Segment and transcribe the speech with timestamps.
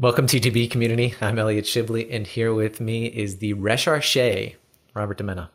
[0.00, 1.16] Welcome to TB community.
[1.20, 4.54] I'm Elliot Shibley, and here with me is the recherche,
[4.94, 5.48] Robert Demena.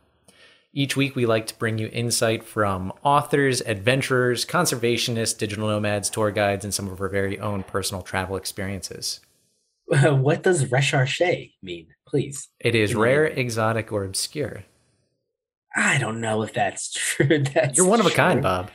[0.74, 6.30] Each week, we like to bring you insight from authors, adventurers, conservationists, digital nomads, tour
[6.30, 9.22] guides, and some of our very own personal travel experiences.
[9.86, 11.22] what does recherche
[11.62, 12.50] mean, please?
[12.60, 14.66] It is rare, exotic, or obscure.
[15.74, 17.46] I don't know if that's true.
[17.46, 18.18] That's You're one of a true.
[18.18, 18.72] kind, Bob.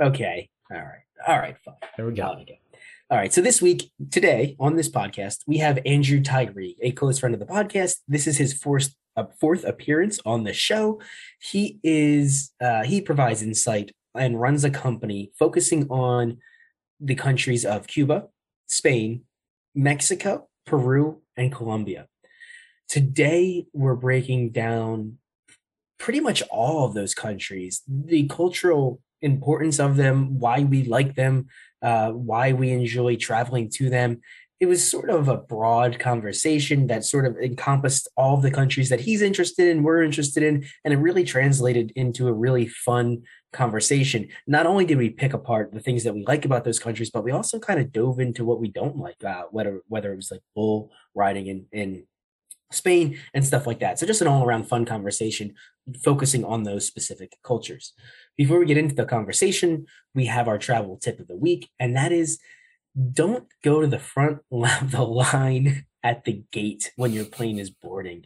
[0.00, 0.48] Okay.
[0.72, 1.04] All right.
[1.28, 1.56] All right.
[1.62, 1.74] Fine.
[1.98, 2.34] There we go.
[3.10, 3.32] All right.
[3.32, 7.40] So this week, today on this podcast, we have Andrew Tyree, a close friend of
[7.40, 8.00] the podcast.
[8.06, 11.00] This is his fourth uh, fourth appearance on the show.
[11.40, 16.36] He is uh, he provides insight and runs a company focusing on
[17.00, 18.26] the countries of Cuba,
[18.66, 19.22] Spain,
[19.74, 22.08] Mexico, Peru, and Colombia.
[22.90, 25.16] Today, we're breaking down
[25.98, 31.46] pretty much all of those countries, the cultural importance of them, why we like them,
[31.82, 34.20] uh, why we enjoy traveling to them.
[34.60, 39.00] It was sort of a broad conversation that sort of encompassed all the countries that
[39.00, 44.28] he's interested in, we're interested in, and it really translated into a really fun conversation.
[44.46, 47.24] Not only did we pick apart the things that we like about those countries, but
[47.24, 50.30] we also kind of dove into what we don't like, uh, whether whether it was
[50.30, 52.04] like bull riding in in
[52.70, 53.98] Spain and stuff like that.
[53.98, 55.54] So just an all around fun conversation
[56.02, 57.94] focusing on those specific cultures.
[58.36, 61.96] Before we get into the conversation, we have our travel tip of the week, and
[61.96, 62.38] that is
[63.12, 67.70] don't go to the front of the line at the gate when your plane is
[67.70, 68.24] boarding.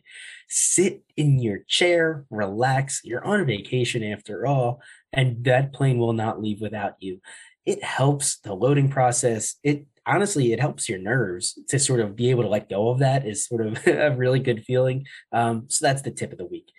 [0.49, 3.01] Sit in your chair, relax.
[3.03, 4.81] You're on a vacation after all,
[5.13, 7.21] and that plane will not leave without you.
[7.65, 9.57] It helps the loading process.
[9.63, 12.99] It honestly, it helps your nerves to sort of be able to let go of
[13.01, 15.07] that is sort of a really good feeling.
[15.33, 16.73] Um, so that's the tip of the week.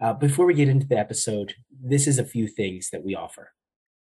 [0.00, 3.52] Uh, before we get into the episode, this is a few things that we offer.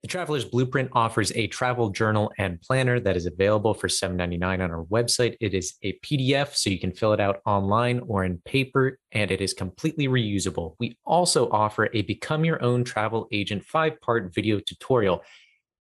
[0.03, 4.71] The Traveler's Blueprint offers a travel journal and planner that is available for $7.99 on
[4.71, 5.35] our website.
[5.41, 9.31] It is a PDF, so you can fill it out online or in paper, and
[9.31, 10.75] it is completely reusable.
[10.79, 15.23] We also offer a Become Your Own Travel Agent five part video tutorial.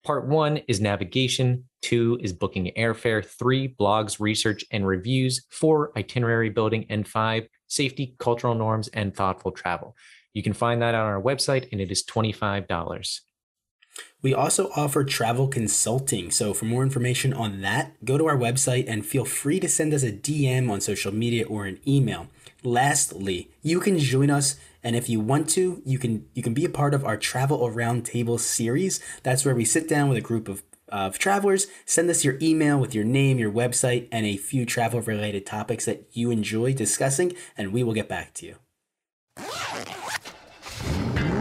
[0.04, 6.50] Part one is navigation, two is booking airfare, three blogs, research, and reviews, four itinerary
[6.50, 9.96] building, and five safety, cultural norms, and thoughtful travel.
[10.34, 13.20] You can find that on our website, and it is $25.
[14.22, 16.30] We also offer travel consulting.
[16.30, 19.94] So, for more information on that, go to our website and feel free to send
[19.94, 22.28] us a DM on social media or an email.
[22.64, 26.64] Lastly, you can join us and if you want to, you can you can be
[26.64, 29.00] a part of our travel around table series.
[29.22, 32.78] That's where we sit down with a group of of travelers, send us your email
[32.78, 37.34] with your name, your website, and a few travel related topics that you enjoy discussing,
[37.56, 38.54] and we will get back to you.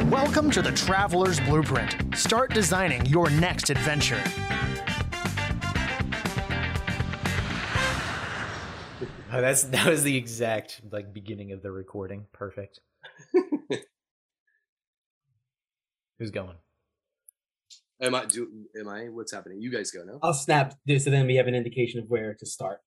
[0.09, 2.15] Welcome to the Traveler's Blueprint.
[2.15, 4.23] Start designing your next adventure.
[9.33, 12.25] Oh, that's that was the exact like beginning of the recording.
[12.31, 12.79] Perfect.
[16.19, 16.55] Who's going?
[18.01, 18.47] Am I do?
[18.79, 19.09] Am I?
[19.09, 19.61] What's happening?
[19.61, 20.19] You guys go now.
[20.23, 22.79] I'll snap this so then we have an indication of where to start.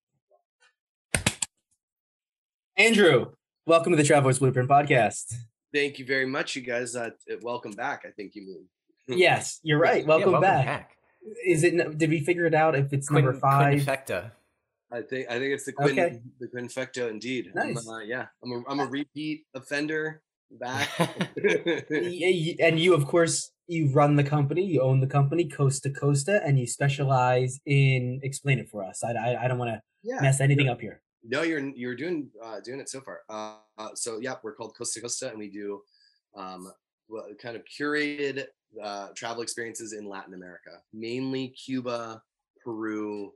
[2.78, 3.32] Andrew,
[3.66, 5.34] welcome to the Traveler's Blueprint podcast.
[5.72, 6.96] Thank you very much, you guys.
[6.96, 7.10] Uh,
[7.42, 8.04] welcome back.
[8.06, 9.18] I think you mean.
[9.18, 10.02] Yes, you're right.
[10.02, 10.96] Yeah, Welcome, back.
[11.46, 11.96] Is it?
[11.98, 12.74] Did we figure it out?
[12.74, 14.32] If it's number five, Quinfecta.
[14.92, 16.20] I think I think it's the Quin Okay.
[16.40, 17.52] the Quinfecto indeed.
[17.60, 17.88] I'm, Nice.
[17.88, 20.22] uh, yeah, I'm a I'm a repeat offender.
[20.50, 20.88] Back.
[20.98, 24.64] Y- y- and you, of course, you run the company.
[24.66, 28.18] You own the company, Coast to Costa, and you specialize in.
[28.24, 29.04] Explain it for us.
[29.04, 30.20] I I, I don't want to yeah.
[30.20, 31.02] mess anything up here.
[31.22, 33.20] No, you're you're doing uh, doing it so far.
[33.28, 35.82] Uh, uh, so yeah, we're called Costa Costa, and we do
[36.34, 36.72] um,
[37.08, 38.46] well, kind of curated
[38.82, 42.22] uh, travel experiences in Latin America, mainly Cuba,
[42.64, 43.32] Peru,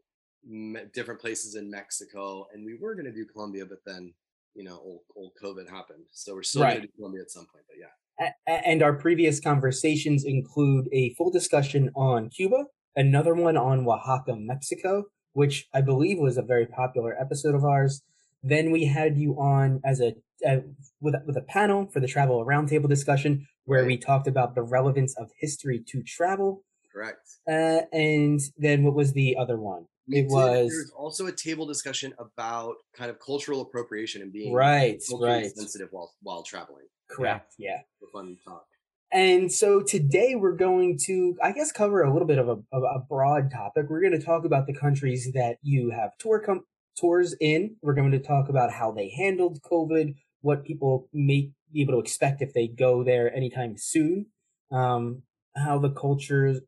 [0.93, 4.15] different places in Mexico, and we were going to do Colombia, but then
[4.55, 6.71] you know old old COVID happened, so we're still Right.
[6.71, 7.65] going to do Colombia at some point.
[7.69, 12.64] But yeah, a- and our previous conversations include a full discussion on Cuba,
[12.97, 15.05] another one on Oaxaca, Mexico,
[15.35, 18.03] which I believe was a very popular episode of ours.
[18.43, 20.15] Then we had you on as a
[20.47, 20.61] uh,
[21.01, 24.63] with a- with a panel for the travel roundtable discussion, where we talked about the
[24.63, 26.65] relevance of history to travel.
[26.93, 27.27] correct.
[27.49, 29.87] Uh, and then what was the other one?
[30.07, 34.31] We It did- was- There's also a table discussion about kind of cultural appropriation and
[34.33, 35.51] being Right, right.
[35.57, 36.87] sensitive while while traveling.
[37.11, 37.55] Correct.
[37.59, 37.81] Yeah.
[37.99, 38.67] For fun talk.
[39.14, 42.82] And so today we're going to, I guess, cover a little bit of a, of
[42.82, 43.87] a broad topic.
[43.88, 46.64] We're going to talk about the countries that you have tour com-
[46.99, 47.76] tours in.
[47.81, 52.00] We're going to talk about how they handled COVID, what people may be able to
[52.00, 54.26] expect if they go there anytime soon,
[54.72, 55.22] um,
[55.55, 56.61] how the cultures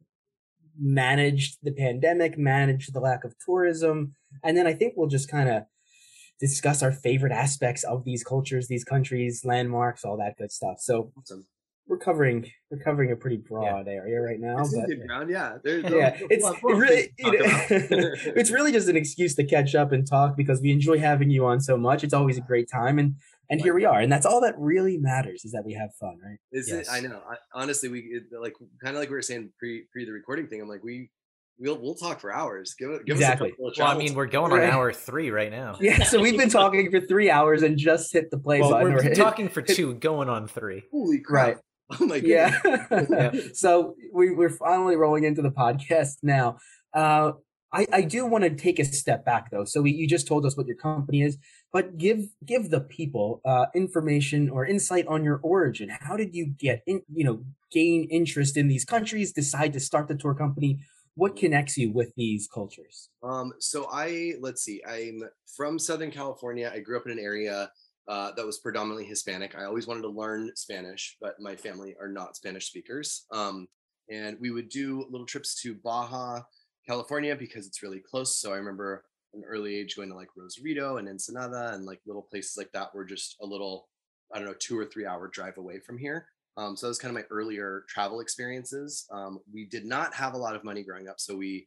[0.78, 4.14] managed the pandemic, managed the lack of tourism,
[4.44, 5.64] and then I think we'll just kind of
[6.38, 10.76] discuss our favorite aspects of these cultures, these countries, landmarks, all that good stuff.
[10.78, 11.46] So Awesome.
[11.88, 14.59] We're covering we're covering a pretty broad area right now.
[14.61, 15.59] It's but good ground, yeah.
[15.62, 17.17] There's yeah, it's it really it,
[18.37, 21.47] it's really just an excuse to catch up and talk because we enjoy having you
[21.47, 22.03] on so much.
[22.05, 23.15] It's always a great time, and
[23.50, 26.19] and here we are, and that's all that really matters is that we have fun,
[26.25, 26.38] right?
[26.50, 26.88] Is it?
[26.91, 27.21] I know.
[27.31, 30.49] I, honestly, we it, like kind of like we were saying pre pre the recording
[30.49, 30.61] thing.
[30.61, 31.11] I'm like, we
[31.59, 32.75] we'll we'll talk for hours.
[32.79, 33.06] Give it.
[33.06, 33.50] Give Exactly.
[33.50, 35.77] Us a couple of Well, I mean, we're going on hour three right now.
[35.81, 38.93] Yeah, so we've been talking for three hours and just hit the play Well, button.
[38.93, 40.82] we're or hit- talking for two, going on three.
[40.91, 41.47] holy crap.
[41.47, 41.56] right.
[42.00, 42.56] Oh my goodness.
[43.11, 43.31] Yeah.
[43.55, 46.59] so we, we're finally rolling into the podcast now.
[46.93, 47.33] Uh,
[47.73, 49.65] I, I do want to take a step back though.
[49.65, 51.37] So we, you just told us what your company is,
[51.73, 55.91] but give give the people uh, information or insight on your origin.
[55.91, 57.03] How did you get in?
[57.12, 60.81] You know, gain interest in these countries, decide to start the tour company.
[61.15, 63.09] What connects you with these cultures?
[63.23, 65.23] Um, so I let's see, I'm
[65.56, 66.71] from Southern California.
[66.73, 67.71] I grew up in an area
[68.08, 69.56] uh, that was predominantly Hispanic.
[69.56, 73.26] I always wanted to learn Spanish, but my family are not Spanish speakers.
[73.32, 73.67] Um,
[74.11, 76.43] and we would do little trips to Baja,
[76.87, 78.37] California, because it's really close.
[78.37, 79.05] So I remember
[79.35, 82.94] an early age going to like Rosarito and Ensenada and like little places like that
[82.94, 83.88] were just a little,
[84.32, 86.26] I don't know, two or three hour drive away from here.
[86.56, 89.06] Um, so that was kind of my earlier travel experiences.
[89.11, 91.67] Um, we did not have a lot of money growing up, so we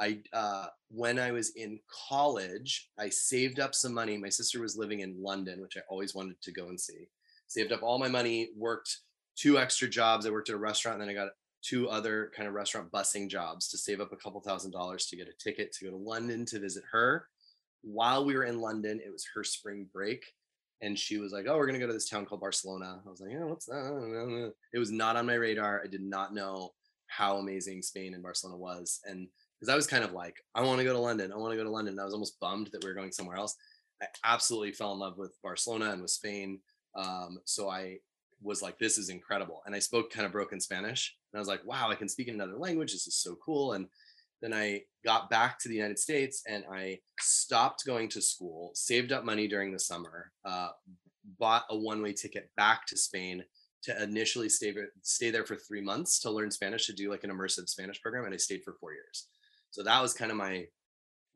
[0.00, 4.16] I uh, when I was in college, I saved up some money.
[4.16, 7.08] My sister was living in London, which I always wanted to go and see.
[7.46, 8.98] Saved up all my money, worked
[9.36, 10.26] two extra jobs.
[10.26, 11.32] I worked at a restaurant, and then I got
[11.62, 15.16] two other kind of restaurant busing jobs to save up a couple thousand dollars to
[15.16, 17.26] get a ticket to go to London to visit her.
[17.82, 20.24] While we were in London, it was her spring break,
[20.80, 23.20] and she was like, "Oh, we're gonna go to this town called Barcelona." I was
[23.20, 25.82] like, "Yeah, what's that?" I don't know." It was not on my radar.
[25.84, 26.70] I did not know
[27.06, 29.28] how amazing Spain and Barcelona was, and
[29.60, 31.32] because I was kind of like, I want to go to London.
[31.32, 31.92] I want to go to London.
[31.92, 33.56] And I was almost bummed that we were going somewhere else.
[34.02, 36.60] I absolutely fell in love with Barcelona and with Spain.
[36.94, 37.98] Um, so I
[38.42, 39.62] was like, this is incredible.
[39.66, 41.14] And I spoke kind of broken Spanish.
[41.32, 42.92] And I was like, wow, I can speak in another language.
[42.92, 43.74] This is so cool.
[43.74, 43.86] And
[44.40, 49.12] then I got back to the United States and I stopped going to school, saved
[49.12, 50.70] up money during the summer, uh,
[51.38, 53.44] bought a one way ticket back to Spain
[53.82, 57.30] to initially stay, stay there for three months to learn Spanish, to do like an
[57.30, 58.24] immersive Spanish program.
[58.24, 59.28] And I stayed for four years.
[59.70, 60.66] So that was kind of my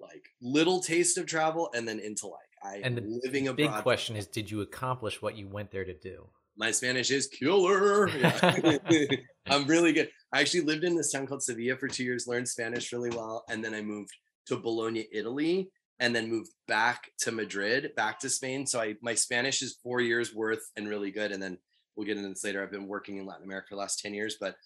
[0.00, 4.16] like little taste of travel and then into like I And the living Big question
[4.16, 6.26] is, did you accomplish what you went there to do?
[6.56, 8.08] My Spanish is killer.
[8.08, 8.76] Yeah.
[9.46, 10.08] I'm really good.
[10.32, 13.44] I actually lived in this town called Sevilla for two years, learned Spanish really well,
[13.50, 14.10] and then I moved
[14.46, 15.68] to Bologna, Italy,
[16.00, 18.66] and then moved back to Madrid, back to Spain.
[18.66, 21.32] So I my Spanish is four years worth and really good.
[21.32, 21.58] And then
[21.96, 22.62] we'll get into this later.
[22.62, 24.56] I've been working in Latin America for the last 10 years, but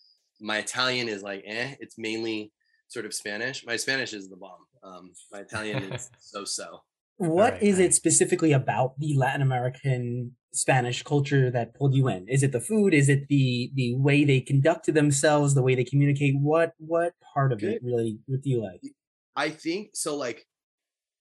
[0.41, 2.53] my Italian is like eh, it's mainly
[2.89, 3.65] sort of Spanish.
[3.65, 4.67] My Spanish is the bomb.
[4.83, 6.81] Um, my Italian is so so.
[7.19, 7.87] What right, is right.
[7.87, 12.29] it specifically about the Latin American Spanish culture that pulled you in?
[12.29, 12.95] Is it the food?
[12.95, 16.35] Is it the the way they conduct themselves, the way they communicate?
[16.39, 18.81] What what part of it really what do you like?
[19.37, 20.17] I think so.
[20.17, 20.47] Like,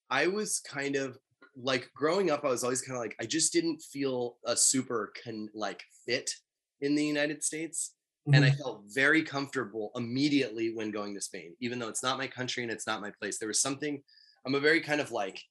[0.10, 1.18] I was kind of
[1.56, 2.44] like growing up.
[2.46, 6.32] I was always kind of like I just didn't feel a super con like fit
[6.82, 7.94] in the United States,
[8.34, 12.28] and I felt very comfortable immediately when going to Spain, even though it's not my
[12.28, 13.38] country and it's not my place.
[13.38, 14.02] There was something.
[14.46, 15.42] I'm a very kind of like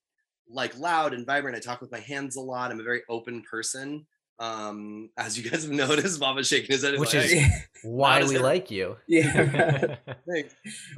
[0.49, 1.57] like loud and vibrant.
[1.57, 2.71] I talk with my hands a lot.
[2.71, 4.07] I'm a very open person.
[4.39, 6.99] Um, as you guys have noticed, Mama's shaking his head.
[6.99, 7.43] Which like, is-
[7.83, 8.97] Why we like you?
[9.09, 9.97] yeah.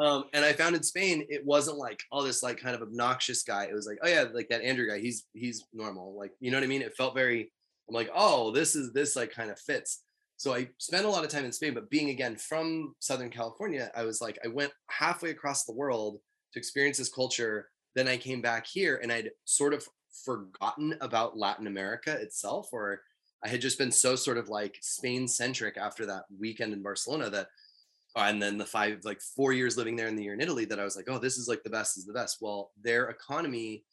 [0.01, 3.43] Um, and I found in Spain, it wasn't like, oh, this like kind of obnoxious
[3.43, 3.65] guy.
[3.65, 4.99] It was like, oh yeah, like that Andrew guy.
[4.99, 6.17] He's he's normal.
[6.19, 6.83] Like, you know what I mean?
[6.83, 7.53] It felt very.
[7.89, 10.03] I'm like, oh, this is this like kind of fits.
[10.39, 13.91] So I spent a lot of time in Spain, but being again from Southern California,
[13.97, 16.21] I was like, I went halfway across the world
[16.53, 17.69] to experience this culture.
[17.97, 19.85] Then I came back here, and I'd sort of
[20.25, 23.01] forgotten about Latin America itself, or
[23.45, 27.31] I had just been so sort of like Spain centric after that weekend in Barcelona
[27.31, 27.49] that
[28.17, 30.65] uh, and then the five like four years living there and the year in italy
[30.65, 33.11] that i was like oh this is like the best is the best well their
[33.11, 33.85] economy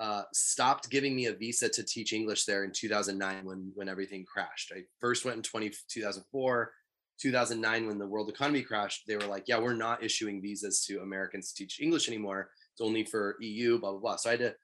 [0.00, 4.24] uh, stopped giving me a visa to teach english there in 2009 when when everything
[4.24, 4.72] crashed.
[4.74, 6.72] I first went in 20, 2004
[7.20, 10.98] 2009 when the world economy crashed they were like yeah we're not issuing visas to
[10.98, 12.50] americans to teach english anymore.
[12.72, 14.16] It's only for eu blah blah blah.
[14.16, 14.54] So i had to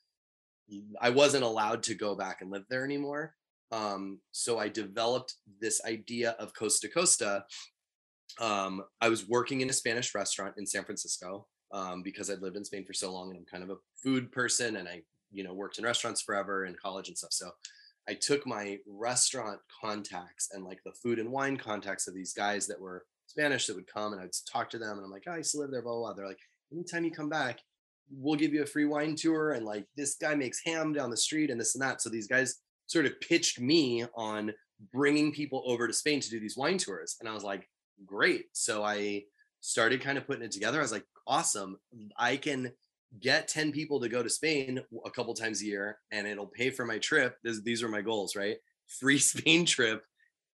[1.00, 3.34] i wasn't allowed to go back and live there anymore.
[3.72, 7.44] Um, so i developed this idea of costa costa.
[8.40, 12.56] Um, I was working in a Spanish restaurant in San Francisco um, because I'd lived
[12.56, 15.44] in Spain for so long and I'm kind of a food person and I, you
[15.44, 17.32] know, worked in restaurants forever in college and stuff.
[17.32, 17.50] So
[18.08, 22.66] I took my restaurant contacts and like the food and wine contacts of these guys
[22.66, 25.32] that were Spanish that would come and I'd talk to them and I'm like, oh,
[25.32, 26.12] I used to live there, blah, blah, blah.
[26.14, 26.40] They're like,
[26.72, 27.60] anytime you come back,
[28.10, 29.52] we'll give you a free wine tour.
[29.52, 32.02] And like, this guy makes ham down the street and this and that.
[32.02, 32.56] So these guys
[32.86, 34.52] sort of pitched me on
[34.92, 37.16] bringing people over to Spain to do these wine tours.
[37.20, 37.68] And I was like,
[38.04, 38.46] great.
[38.52, 39.24] So I
[39.60, 40.78] started kind of putting it together.
[40.78, 41.78] I was like, awesome.
[42.16, 42.72] I can
[43.18, 46.70] get 10 people to go to Spain a couple times a year and it'll pay
[46.70, 47.36] for my trip.
[47.42, 48.56] This, these were my goals, right?
[49.00, 50.04] Free Spain trip.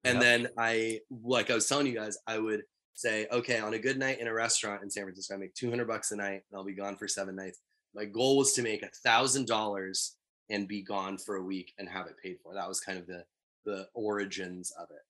[0.04, 0.24] And yep.
[0.24, 2.62] then I, like I was telling you guys, I would
[2.94, 5.88] say, okay, on a good night in a restaurant in San Francisco, I make 200
[5.88, 7.60] bucks a night and I'll be gone for seven nights.
[7.94, 10.16] My goal was to make a thousand dollars
[10.50, 12.54] and be gone for a week and have it paid for.
[12.54, 13.24] That was kind of the,
[13.66, 15.02] the origins of it.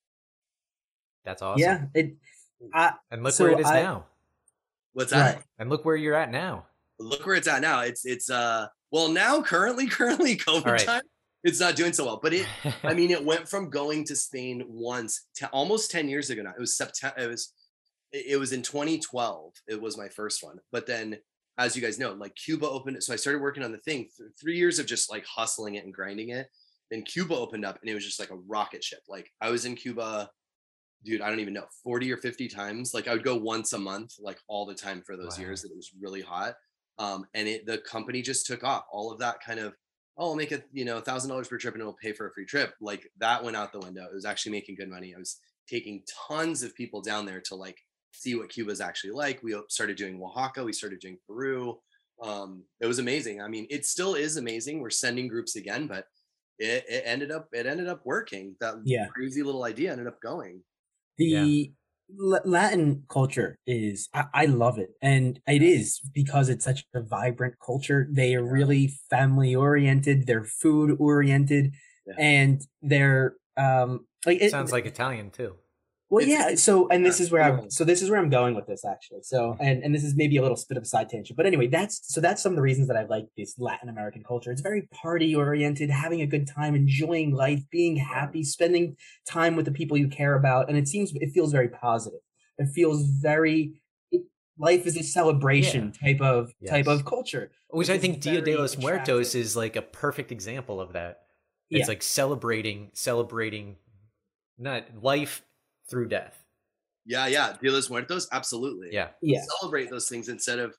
[1.25, 1.61] That's awesome.
[1.61, 1.81] Yeah.
[1.93, 2.15] It,
[2.63, 2.69] mm.
[2.73, 4.05] I, and look so where it is I, now.
[4.93, 5.35] What's that?
[5.35, 5.43] Right.
[5.59, 6.65] And look where you're at now.
[6.99, 7.81] Look where it's at now.
[7.81, 10.85] It's it's uh well now currently currently COVID right.
[10.85, 11.01] time
[11.45, 12.19] it's not doing so well.
[12.21, 12.47] But it
[12.83, 16.53] I mean it went from going to Spain once to almost 10 years ago now.
[16.57, 17.53] It was September it was
[18.11, 19.53] it was in 2012.
[19.67, 20.57] It was my first one.
[20.71, 21.17] But then
[21.57, 24.09] as you guys know, like Cuba opened so I started working on the thing.
[24.17, 26.47] Th- 3 years of just like hustling it and grinding it.
[26.89, 29.01] Then Cuba opened up and it was just like a rocket ship.
[29.07, 30.29] Like I was in Cuba
[31.03, 32.95] dude, I don't even know, 40 or 50 times.
[32.95, 35.45] Like I would go once a month, like all the time for those wow.
[35.45, 36.55] years that it was really hot.
[36.97, 38.85] Um, and it the company just took off.
[38.91, 39.73] All of that kind of,
[40.17, 42.33] oh, I'll make it, you know, thousand dollars per trip and it'll pay for a
[42.33, 42.73] free trip.
[42.79, 44.05] Like that went out the window.
[44.05, 45.13] It was actually making good money.
[45.15, 47.77] I was taking tons of people down there to like
[48.13, 49.41] see what Cuba's actually like.
[49.43, 51.77] We started doing Oaxaca, we started doing Peru.
[52.21, 53.41] Um, it was amazing.
[53.41, 54.79] I mean, it still is amazing.
[54.79, 56.05] We're sending groups again, but
[56.59, 58.55] it, it ended up it ended up working.
[58.61, 59.07] That yeah.
[59.13, 60.61] crazy little idea ended up going
[61.17, 61.65] the yeah.
[62.17, 67.55] Latin culture is I, I, love it and it is because it's such a vibrant
[67.65, 68.07] culture.
[68.11, 71.73] They are really family oriented, they're food oriented
[72.05, 72.13] yeah.
[72.17, 75.55] and they're um like it sounds like Italian too.
[76.09, 76.55] Well, it's, yeah.
[76.55, 77.69] So, and this uh, is where I'm.
[77.69, 79.23] So this is where I'm going with this actually.
[79.23, 79.63] So, mm-hmm.
[79.63, 82.13] and and this is maybe a little bit of a side tangent, but anyway, that's
[82.13, 84.51] so that's some of the reasons that I like this Latin American culture.
[84.51, 88.95] It's very party oriented, having a good time, enjoying life, being happy, spending
[89.27, 92.21] time with the people you care about, and it seems it feels very positive.
[92.57, 93.81] It feels very.
[94.57, 96.13] Life is a celebration yeah.
[96.13, 96.71] type of yes.
[96.71, 100.79] type of culture, which I think Dia de los Muertos is like a perfect example
[100.79, 101.23] of that.
[101.69, 101.85] It's yeah.
[101.87, 103.75] like celebrating celebrating
[104.57, 105.41] not life
[105.89, 106.43] through death.
[107.05, 107.53] Yeah, yeah.
[107.61, 108.89] Dia de los Muertos, absolutely.
[108.91, 109.09] Yeah.
[109.21, 109.41] Yeah.
[109.59, 110.75] Celebrate those things instead of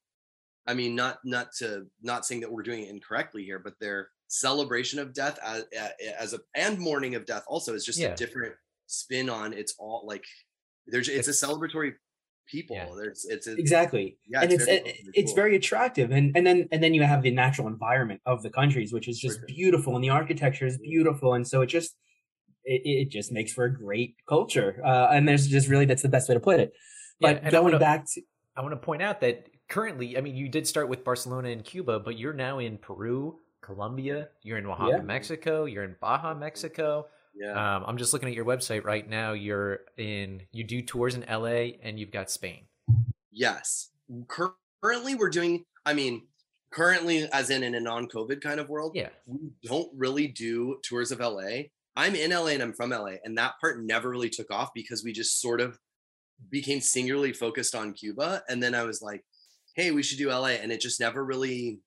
[0.66, 4.08] I mean, not not to not saying that we're doing it incorrectly here, but their
[4.28, 5.64] celebration of death as,
[6.18, 8.08] as a and mourning of death also is just yeah.
[8.08, 8.54] a different
[8.86, 10.24] spin on it's all like
[10.86, 11.92] there's it's, it's a celebratory
[12.48, 12.88] people yeah.
[12.96, 15.36] there's it's a, exactly yeah and it's it's, very, it's cool.
[15.36, 18.92] very attractive and and then and then you have the natural environment of the countries
[18.92, 21.96] which is just beautiful and the architecture is beautiful and so it just
[22.66, 24.80] it, it just makes for a great culture.
[24.84, 26.72] Uh, and there's just really that's the best way to put it.
[27.20, 28.22] But yeah, going wanna, back to,
[28.56, 31.64] I want to point out that currently, I mean, you did start with Barcelona and
[31.64, 35.02] Cuba, but you're now in Peru, Colombia, you're in Oaxaca, yeah.
[35.02, 37.06] Mexico, you're in Baja, Mexico.
[37.34, 37.76] Yeah.
[37.76, 39.32] Um, I'm just looking at your website right now.
[39.32, 42.64] You're in, you do tours in LA and you've got Spain.
[43.30, 43.90] Yes.
[44.28, 46.22] Currently, we're doing, I mean,
[46.70, 50.78] currently, as in in a non COVID kind of world, yeah, we don't really do
[50.82, 51.64] tours of LA.
[51.96, 55.02] I'm in LA and I'm from LA, and that part never really took off because
[55.02, 55.78] we just sort of
[56.50, 58.42] became singularly focused on Cuba.
[58.48, 59.24] And then I was like,
[59.74, 60.56] hey, we should do LA.
[60.60, 61.80] And it just never really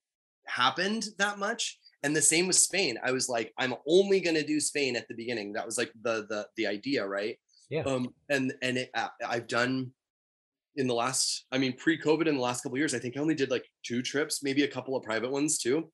[0.47, 1.77] happened that much.
[2.01, 2.97] And the same with Spain.
[3.03, 5.53] I was like, I'm only gonna do Spain at the beginning.
[5.53, 7.37] That was like the the the idea, right?
[7.69, 7.81] Yeah.
[7.81, 9.91] Um, and and it, uh, I've done
[10.75, 13.35] in the last, I mean, pre-COVID in the last couple years, I think I only
[13.35, 15.91] did like two trips, maybe a couple of private ones too.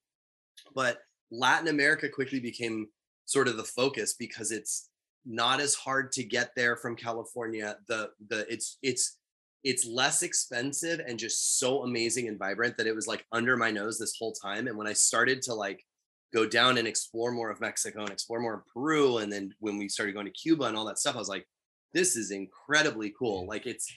[0.76, 1.00] But
[1.32, 2.88] Latin America quickly became
[3.26, 4.90] sort of the focus because it's
[5.26, 7.78] not as hard to get there from California.
[7.88, 9.18] The the it's it's
[9.64, 13.72] it's less expensive and just so amazing and vibrant that it was like under my
[13.72, 14.68] nose this whole time.
[14.68, 15.84] And when I started to like
[16.32, 19.78] go down and explore more of Mexico and explore more of Peru, and then when
[19.78, 21.48] we started going to Cuba and all that stuff, I was like,
[21.96, 23.44] this is incredibly cool.
[23.44, 23.48] Mm.
[23.48, 23.92] Like it's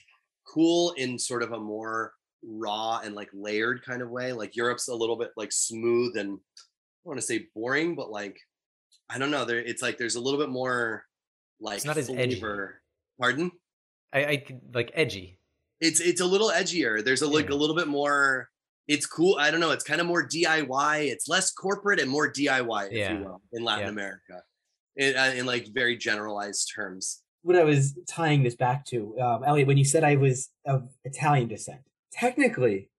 [0.47, 4.33] cool in sort of a more raw and like layered kind of way.
[4.33, 8.39] Like Europe's a little bit like smooth and I want to say boring, but like
[9.09, 9.45] I don't know.
[9.45, 11.05] There, it's like there's a little bit more
[11.59, 12.41] like it's not as edgy.
[13.19, 13.51] Pardon?
[14.13, 15.39] I, I like edgy.
[15.81, 17.03] It's it's a little edgier.
[17.03, 17.33] There's a yeah.
[17.33, 18.49] like a little bit more.
[18.87, 19.37] It's cool.
[19.39, 19.71] I don't know.
[19.71, 21.07] It's kind of more DIY.
[21.07, 23.13] It's less corporate and more DIY, if yeah.
[23.13, 23.91] you will, in Latin yeah.
[23.91, 24.43] America,
[24.95, 27.21] in, uh, in like very generalized terms.
[27.43, 30.89] What I was tying this back to, um, Elliot, when you said I was of
[31.05, 32.89] Italian descent, technically,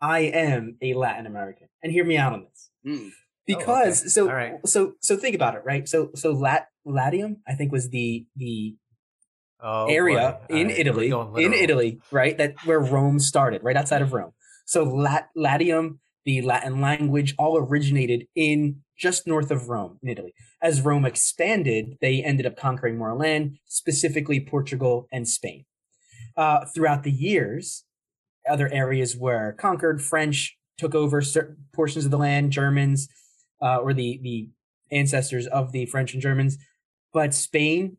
[0.00, 2.70] I am a Latin American, and hear me out on this.
[2.86, 3.10] Mm
[3.46, 4.08] because oh, okay.
[4.08, 4.68] so right.
[4.68, 8.74] so so think about it right so so lat latium i think was the the
[9.66, 11.54] Oh, area in right, Italy, in.
[11.54, 12.36] Italy, right?
[12.36, 14.32] That where Rome started, right outside of Rome.
[14.66, 20.34] So Lat- Latium, the Latin language, all originated in just north of Rome in Italy.
[20.60, 25.64] As Rome expanded, they ended up conquering more land, specifically Portugal and Spain.
[26.36, 27.84] Uh, throughout the years,
[28.46, 30.02] other areas were conquered.
[30.02, 32.50] French took over certain portions of the land.
[32.52, 33.08] Germans,
[33.60, 34.48] uh, or the the
[34.90, 36.58] ancestors of the French and Germans,
[37.12, 37.96] but Spain,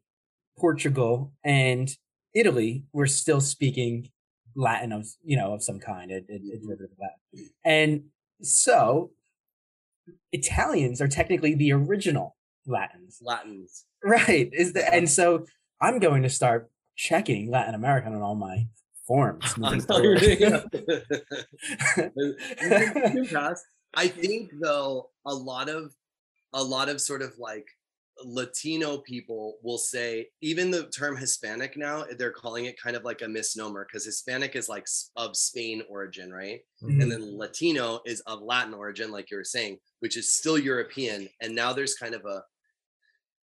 [0.58, 1.90] Portugal, and
[2.34, 4.10] Italy were still speaking
[4.56, 8.04] Latin of you know of some kind, a, a, derivative of Latin, and
[8.42, 9.12] so
[10.32, 12.36] Italians are technically the original
[12.66, 13.86] Latins, Latins.
[14.04, 14.50] right?
[14.54, 15.46] Is the and so
[15.82, 18.68] I'm going to start checking Latin American on all my
[19.06, 19.44] forms.
[23.96, 25.94] I think though a lot of
[26.54, 27.68] a lot of sort of like
[28.24, 33.22] Latino people will say even the term Hispanic now they're calling it kind of like
[33.22, 34.86] a misnomer because Hispanic is like
[35.18, 36.62] of Spain origin, right?
[36.82, 37.02] Mm-hmm.
[37.02, 41.28] And then Latino is of Latin origin, like you were saying, which is still European.
[41.42, 42.44] And now there's kind of a,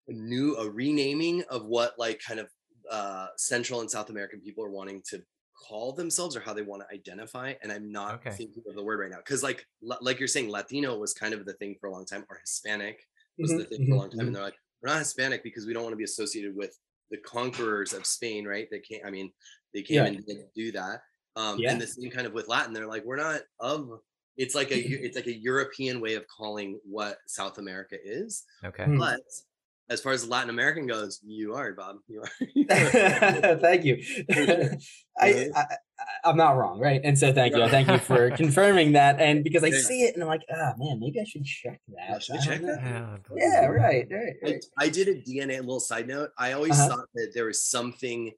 [0.10, 2.50] a new a renaming of what like kind of
[2.92, 5.22] uh, Central and South American people are wanting to
[5.58, 7.54] call themselves or how they want to identify.
[7.62, 8.38] And I'm not Okay.
[8.38, 11.46] thinking of the word right now because like like you're saying, Latino was kind of
[11.46, 13.08] the thing for a long time, or Hispanic
[13.42, 14.28] was the Mhm, thing for a mhm, long time.
[14.28, 16.78] And they're like, we're not Hispanic because we don't want to be associated with
[17.10, 18.68] the conquerors of Spain, right?
[18.70, 19.06] They can't.
[19.06, 19.32] I mean,
[19.74, 20.06] they came Yeah.
[20.06, 21.02] and didn't do that.
[21.36, 21.70] Um, Yeah.
[21.70, 24.02] And the same kind of with Latin, they're like, we're not of.
[24.38, 28.46] It's like a it's like a European way of calling what South America is.
[28.64, 28.92] Okay.
[28.98, 29.20] But
[29.90, 31.98] as far as Latin American goes, you are Bob.
[32.08, 32.30] You are.
[33.62, 34.04] thank you.
[35.20, 35.66] I, I
[36.24, 37.02] I'm not wrong, right?
[37.04, 37.68] And so thank you.
[37.70, 39.20] Thank you for confirming that.
[39.20, 39.80] And because I Yeah.
[39.80, 41.96] see it and I'm like, ah man, maybe I should check that.
[42.10, 42.80] Yeah, should I check that?
[42.84, 44.66] Yeah, Yeah, right, right, I, right.
[44.78, 45.58] I did a DNA.
[45.58, 46.30] A little side note.
[46.38, 46.90] I always Uh-huh.
[46.90, 48.32] thought that there was something.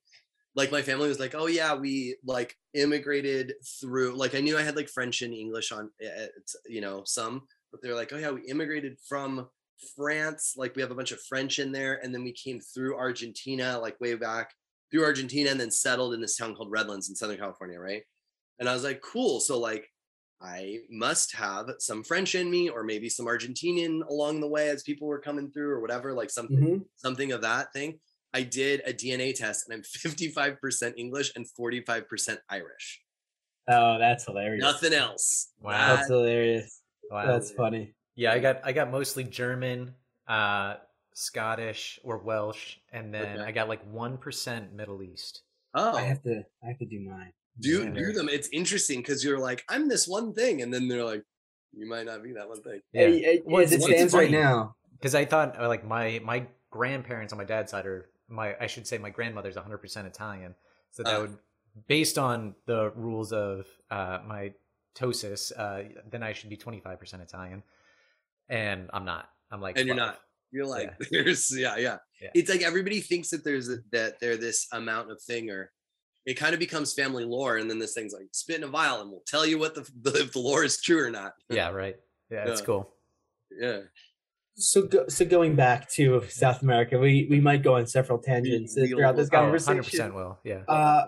[0.56, 4.16] Like my family was like, oh yeah, we like immigrated through.
[4.16, 6.26] Like I knew I had like French and English on, uh,
[6.68, 7.44] you know, some.
[7.72, 9.48] But they're like, oh yeah, we immigrated from
[9.96, 10.54] France.
[10.58, 13.80] Like we have a bunch of French in there, and then we came through Argentina,
[13.80, 14.54] like way back
[14.92, 18.04] through Argentina, and then settled in this town called Redlands in Southern California, right?
[18.60, 19.40] And I was like, cool.
[19.40, 19.88] So like
[20.42, 24.84] I must have some French in me, or maybe some Argentinian along the way as
[24.84, 26.86] people were coming through, or whatever, like something, Mhm.
[26.96, 28.00] something of that thing.
[28.34, 33.02] I did a DNA test, and I'm 55% English and 45% Irish.
[33.68, 34.62] Oh, that's hilarious.
[34.64, 35.52] Nothing else.
[35.60, 35.96] Wow.
[35.96, 36.82] That's hilarious.
[37.12, 37.26] Wow.
[37.28, 37.94] That's funny.
[38.20, 39.96] Yeah, I got I got mostly German,
[40.28, 40.76] uh,
[41.14, 43.44] Scottish or Welsh, and then Okay.
[43.48, 45.42] I got like one percent Middle East.
[45.74, 47.32] oh, I have to I have to do mine.
[47.60, 47.90] do Yeah.
[47.92, 48.28] do them.
[48.30, 51.24] It's interesting because you're like, I'm this one thing, and then they're like,
[51.74, 52.82] you might not be that one thing.
[52.94, 54.76] Yeah, Hey, hey, Well, as it it's- it's stands right now.
[54.94, 58.68] because I thought uh, like my my grandparents on my dad's side are my I
[58.68, 60.56] should say my grandmother's 100 percent Italian,
[60.92, 61.22] so that Ah.
[61.22, 61.38] would
[61.88, 64.54] based on the rules of uh, my
[64.96, 67.62] tosis, uh, then I should be 25 percent Italian,
[68.50, 69.30] and I'm not.
[69.52, 70.20] I'm like and you're not.
[70.52, 71.08] You're like, Yeah.
[71.24, 72.30] there's, yeah, yeah, Yeah.
[72.34, 75.72] It's like everybody thinks that there's a, that they're this amount of thing, or
[76.26, 79.02] it kind of becomes family lore, and then this thing's like spit in a vial,
[79.02, 81.34] and we'll tell you what the, the if the lore is true or not.
[81.50, 81.96] Yeah, right.
[82.32, 82.66] Yeah, that's Yeah.
[82.66, 82.94] cool.
[83.60, 83.80] yeah.
[84.56, 88.76] So go, so going back to South America, we we might go on several tangents
[88.76, 89.38] we throughout this will.
[89.38, 89.78] Oh, conversation.
[89.78, 90.40] 100 percent will.
[90.44, 90.64] Yeah.
[90.68, 91.06] Uh,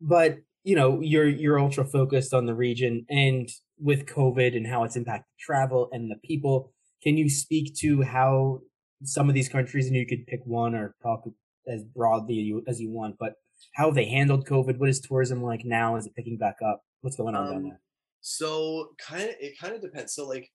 [0.00, 4.84] but you know you're you're ultra focused on the region and with covid and how
[4.84, 8.58] it's impacted travel and the people can you speak to how
[9.02, 11.22] some of these countries and you could pick one or talk
[11.66, 13.34] as broadly as you want but
[13.74, 17.16] how they handled covid what is tourism like now is it picking back up what's
[17.16, 17.80] going on down Um, there
[18.20, 20.14] So kind of it kind of depends.
[20.14, 20.50] So like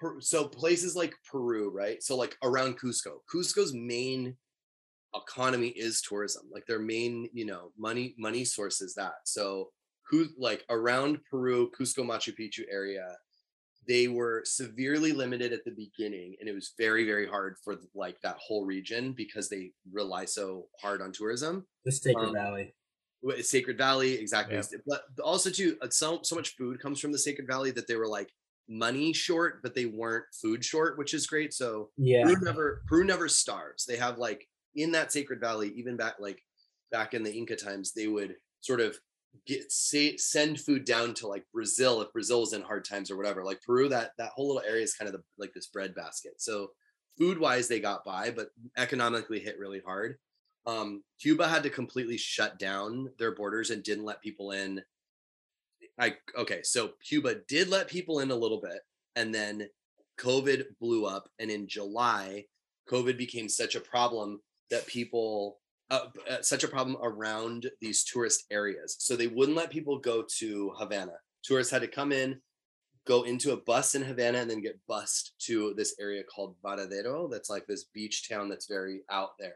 [0.00, 2.00] Per- so places like Peru, right?
[2.02, 3.18] So like around Cusco.
[3.32, 4.36] Cusco's main
[5.18, 6.48] economy is tourism.
[6.52, 9.14] Like their main, you know, money money source is that.
[9.24, 9.70] So
[10.10, 13.16] who like around Peru, Cusco, Machu Picchu area,
[13.86, 18.20] they were severely limited at the beginning and it was very very hard for like
[18.20, 22.74] that whole region because they rely so hard on tourism the sacred um, valley
[23.40, 24.56] Sacred Valley, exactly.
[24.56, 24.62] Yeah.
[24.86, 27.96] But also too, uh, so so much food comes from the Sacred Valley that they
[27.96, 28.30] were like
[28.68, 31.52] money short, but they weren't food short, which is great.
[31.52, 33.84] So yeah Peru never Peru never starves.
[33.84, 36.42] They have like in that Sacred Valley, even back like
[36.90, 38.98] back in the Inca times, they would sort of
[39.46, 43.16] get say send food down to like Brazil if Brazil is in hard times or
[43.16, 43.44] whatever.
[43.44, 46.34] Like Peru, that that whole little area is kind of the, like this bread basket.
[46.38, 46.70] So
[47.18, 50.16] food wise, they got by, but economically hit really hard
[50.68, 54.82] um, Cuba had to completely shut down their borders and didn't let people in.
[55.98, 58.80] I okay, so Cuba did let people in a little bit,
[59.16, 59.66] and then
[60.20, 62.44] COVID blew up, and in July,
[62.88, 65.58] COVID became such a problem that people
[65.90, 68.96] uh, uh, such a problem around these tourist areas.
[68.98, 71.14] So they wouldn't let people go to Havana.
[71.42, 72.40] Tourists had to come in,
[73.06, 77.30] go into a bus in Havana, and then get bused to this area called Varadero.
[77.30, 79.54] That's like this beach town that's very out there.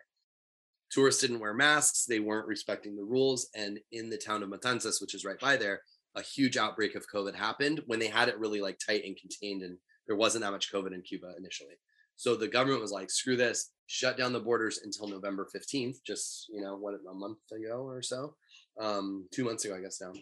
[0.91, 2.05] Tourists didn't wear masks.
[2.05, 3.49] They weren't respecting the rules.
[3.55, 5.83] And in the town of Matanzas, which is right by there,
[6.15, 9.63] a huge outbreak of COVID happened when they had it really like tight and contained,
[9.63, 11.75] and there wasn't that much COVID in Cuba initially.
[12.17, 16.47] So the government was like, screw this, shut down the borders until November 15th, just,
[16.51, 18.35] you know, what, a month ago or so,
[18.81, 20.13] um, two months ago, I guess now.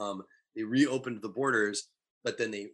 [0.00, 0.22] Um,
[0.54, 1.88] they reopened the borders,
[2.24, 2.68] but then they,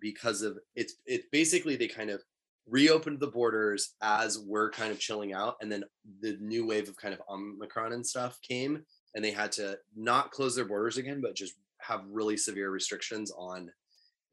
[0.00, 2.22] because of it's, it basically, they kind of
[2.68, 5.56] reopened the borders as we're kind of chilling out.
[5.60, 5.84] And then
[6.20, 8.82] the new wave of kind of Omicron and stuff came
[9.14, 13.32] and they had to not close their borders again, but just have really severe restrictions
[13.36, 13.70] on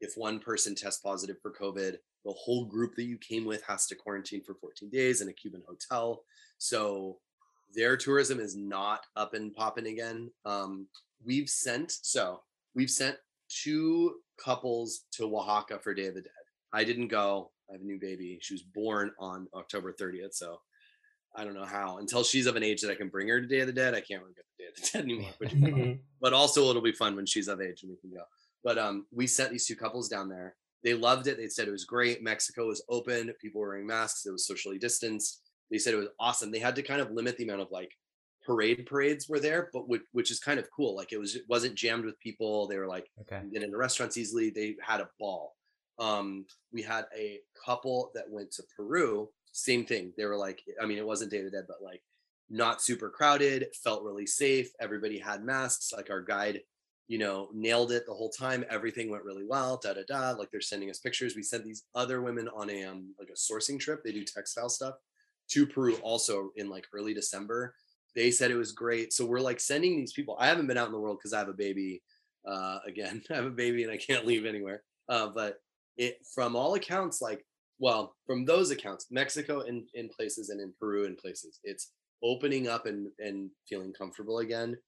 [0.00, 3.86] if one person tests positive for COVID, the whole group that you came with has
[3.86, 6.24] to quarantine for 14 days in a Cuban hotel.
[6.58, 7.18] So
[7.74, 10.30] their tourism is not up and popping again.
[10.44, 10.86] Um,
[11.24, 12.42] we've sent so
[12.74, 13.16] we've sent
[13.48, 16.32] two couples to Oaxaca for Day of the Dead.
[16.72, 17.50] I didn't go.
[17.68, 18.38] I have a new baby.
[18.42, 20.60] She was born on October 30th, so
[21.36, 21.98] I don't know how.
[21.98, 23.94] Until she's of an age that I can bring her to Day of the Dead,
[23.94, 25.90] I can't really get the Day of the Dead anymore.
[25.90, 28.24] But, but also, it'll be fun when she's of age and we can go.
[28.62, 30.56] But um, we sent these two couples down there.
[30.84, 31.36] They loved it.
[31.38, 32.22] They said it was great.
[32.22, 33.32] Mexico was open.
[33.40, 34.26] People were wearing masks.
[34.26, 35.40] It was socially distanced.
[35.70, 36.50] They said it was awesome.
[36.52, 37.90] They had to kind of limit the amount of like
[38.46, 40.94] parade parades were there, but which, which is kind of cool.
[40.94, 42.66] Like it was it wasn't jammed with people.
[42.68, 43.40] They were like Okay.
[43.52, 44.50] get into restaurants easily.
[44.50, 45.56] They had a ball.
[45.98, 49.30] Um, we had a couple that went to Peru.
[49.52, 50.12] Same thing.
[50.18, 52.02] They were like, I mean, it wasn't Day the Dead, but like
[52.50, 53.68] not super crowded.
[53.82, 54.68] Felt really safe.
[54.80, 55.92] Everybody had masks.
[55.96, 56.60] Like our guide
[57.06, 58.64] you know, nailed it the whole time.
[58.70, 59.78] Everything went really well.
[59.82, 60.30] Da da da.
[60.30, 61.36] Like they're sending us pictures.
[61.36, 64.00] We sent these other women on a um like a sourcing trip.
[64.02, 64.94] They do textile stuff
[65.50, 67.74] to Peru also in like early December.
[68.14, 69.12] They said it was great.
[69.12, 70.36] So we're like sending these people.
[70.38, 72.02] I haven't been out in the world because I have a baby.
[72.46, 74.82] Uh, again, I have a baby and I can't leave anywhere.
[75.08, 75.56] Uh, but
[75.96, 77.44] it from all accounts, like
[77.78, 82.66] well, from those accounts, Mexico in in places and in Peru in places, it's opening
[82.66, 84.78] up and and feeling comfortable again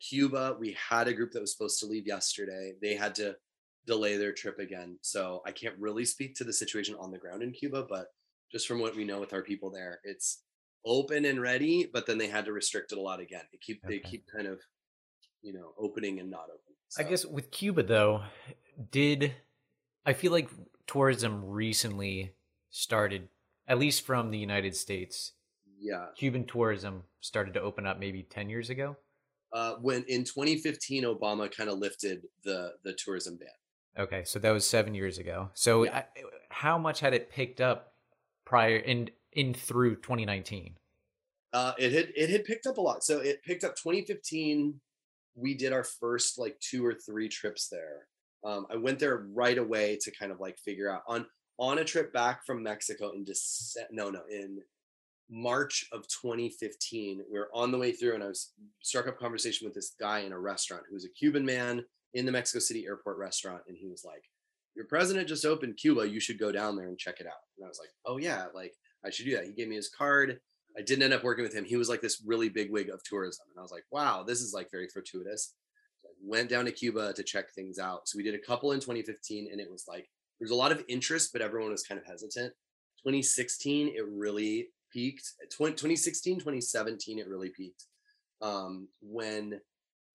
[0.00, 2.74] Cuba, we had a group that was supposed to leave yesterday.
[2.80, 3.36] They had to
[3.86, 4.98] delay their trip again.
[5.02, 8.08] So I can't really speak to the situation on the ground in Cuba, but
[8.52, 10.42] just from what we know with our people there, it's
[10.84, 13.42] open and ready, but then they had to restrict it a lot again.
[13.52, 14.60] They keep they keep kind of,
[15.42, 16.74] you know, opening and not open.
[16.98, 18.22] I guess with Cuba though,
[18.90, 19.34] did
[20.06, 20.48] I feel like
[20.86, 22.32] tourism recently
[22.70, 23.28] started,
[23.66, 25.32] at least from the United States,
[25.78, 26.06] yeah.
[26.16, 28.96] Cuban tourism started to open up maybe 10 years ago?
[29.52, 33.48] Uh, when in 2015, Obama kind of lifted the the tourism ban.
[33.98, 35.50] Okay, so that was 7 years ago.
[35.54, 35.98] So Yeah.
[35.98, 37.94] I, how much had it picked up
[38.44, 40.76] prior in in through 2019?
[41.52, 43.02] Uh, it had it had picked up a lot.
[43.04, 44.80] So it picked up 2015.
[45.34, 48.06] We did our first like two or three trips there.
[48.44, 51.26] Um, I went there right away to kind of like figure out on
[51.58, 53.88] on a trip back from Mexico in December.
[53.92, 54.60] No, no, in
[55.30, 57.24] March of 2015.
[57.30, 60.20] We were on the way through, and I was struck up conversation with this guy
[60.20, 63.76] in a restaurant who was a Cuban man in the Mexico City airport restaurant, and
[63.76, 64.24] he was like,
[64.74, 66.08] "Your president just opened Cuba.
[66.08, 68.46] You should go down there and check it out." And I was like, "Oh yeah,
[68.54, 70.40] like I should do that." He gave me his card.
[70.78, 71.64] I didn't end up working with him.
[71.64, 73.46] He was like this really big wig of tourism.
[73.50, 75.54] And I was like, wow, this is like very fortuitous.
[76.02, 78.08] So went down to Cuba to check things out.
[78.08, 80.84] So we did a couple in 2015 and it was like, there's a lot of
[80.88, 82.52] interest, but everyone was kind of hesitant.
[83.02, 85.32] 2016, it really peaked.
[85.56, 87.84] 20, 2016, 2017, it really peaked.
[88.40, 89.60] Um, when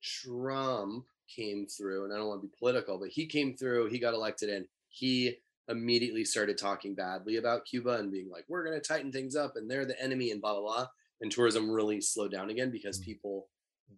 [0.01, 3.99] Trump came through, and I don't want to be political, but he came through, he
[3.99, 5.37] got elected and he
[5.69, 9.55] immediately started talking badly about Cuba and being like, we're going to tighten things up
[9.55, 10.87] and they're the enemy and blah, blah, blah.
[11.21, 13.05] And tourism really slowed down again because Mm.
[13.05, 13.47] people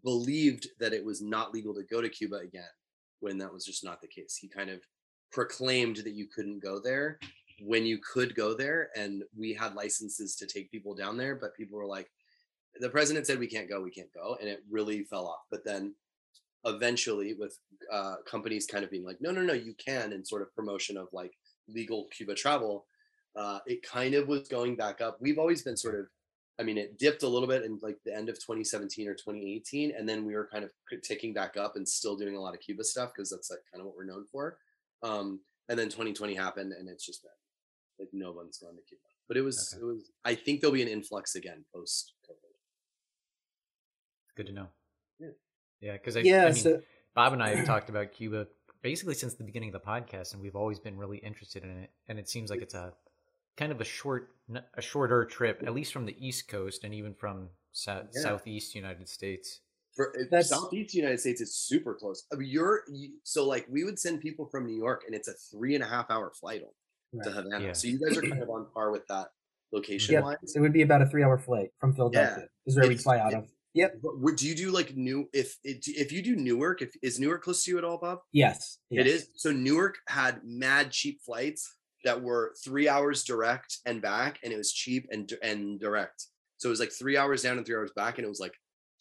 [0.04, 2.70] believed that it was not legal to go to Cuba again
[3.20, 4.36] when that was just not the case.
[4.36, 4.82] He kind of
[5.32, 7.20] proclaimed that you couldn't go there
[7.60, 8.90] when you could go there.
[8.96, 12.10] And we had licenses to take people down there, but people were like,
[12.80, 14.38] the president said we can't go, we can't go.
[14.40, 15.46] And it really fell off.
[15.50, 15.94] But then
[16.66, 17.58] eventually with
[17.92, 20.98] uh, companies kind of being like, no, no, no, you can, and sort of promotion
[20.98, 21.34] of like
[21.68, 22.86] legal Cuba travel,
[23.36, 25.18] uh, it kind of was going back up.
[25.22, 26.08] We've always been sort of,
[26.60, 29.94] I mean, it dipped a little bit in like the end of 2017 or 2018,
[29.96, 30.72] and then we were kind of
[31.04, 33.82] ticking back up and still doing a lot of Cuba stuff because that's like kind
[33.82, 34.58] of what we're known for.
[35.04, 37.32] Um, and then 2020 happened, and it's just been
[38.00, 39.02] like no one's going gone to Cuba.
[39.28, 39.82] But it was, Okay.
[39.82, 40.12] it was.
[40.24, 42.36] I think there'll be an influx again post COVID.
[44.36, 44.68] Good to know.
[45.20, 45.28] Yeah.
[45.82, 46.44] Yeah, because I, yeah.
[46.44, 46.82] I mean, so
[47.16, 48.48] Bob and I have talked about Cuba
[48.82, 51.90] basically since the beginning of the podcast, and we've always been really interested in it.
[52.08, 52.94] And it seems like it's a
[53.58, 54.30] kind of a short,
[54.76, 58.22] a shorter trip, at least from the East Coast and even from Sou- Yeah.
[58.22, 59.62] southeast United States.
[59.96, 62.26] For if That's- Southeast United States is super close.
[62.32, 65.30] I mean, you're you, so like we would send people from New York, and it's
[65.30, 66.68] a three and a half hour flight to
[67.18, 67.28] Right.
[67.34, 67.66] Havana.
[67.66, 67.74] Yeah.
[67.74, 69.28] So you guys are kind of on par with that
[69.72, 70.24] location Yep.
[70.24, 70.54] wise.
[70.56, 72.36] It would be about a three-hour flight from Philadelphia.
[72.40, 72.46] yeah.
[72.66, 73.52] Is where we fly out it- of.
[73.74, 73.96] Yep.
[74.02, 76.82] But would you do like new if if you do Newark?
[76.82, 78.20] If is Newark close to you at all, Bob?
[78.32, 78.78] Yes.
[78.90, 79.22] It yes.
[79.22, 79.30] is.
[79.36, 81.76] So Newark had mad cheap flights
[82.06, 86.28] that were three hours direct and back, and it was cheap and and direct.
[86.58, 88.54] So it was like three hours down and three hours back, and it was like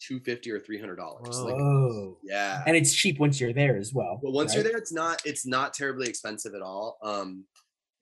[0.05, 1.37] two fifty or three hundred dollars.
[1.37, 1.45] Whoa.
[1.45, 2.17] Like, Oh.
[2.21, 2.61] yeah.
[2.67, 4.19] And it's cheap once you're there as well.
[4.21, 6.97] But once you're there, it's not it's not terribly expensive at all.
[7.01, 7.45] Um,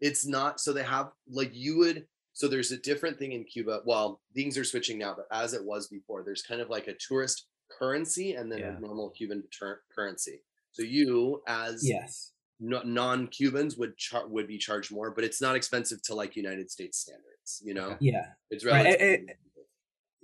[0.10, 0.60] it's not.
[0.60, 2.06] So they have like you would.
[2.34, 3.82] So there's a different thing in Cuba.
[3.86, 6.96] Well, things are switching now, but as it was before, there's kind of like a
[7.08, 7.48] tourist
[7.80, 8.76] currency and then Yeah.
[8.78, 10.38] a normal Cuban ter- currency.
[10.72, 12.32] So you as Yes.
[12.60, 16.98] non-Cubans would char- would be charged more, but it's not expensive to like United States
[17.00, 17.62] standards.
[17.64, 18.34] You know, Yeah.
[18.50, 19.06] it's Right, relatively.
[19.30, 19.34] eh, eh,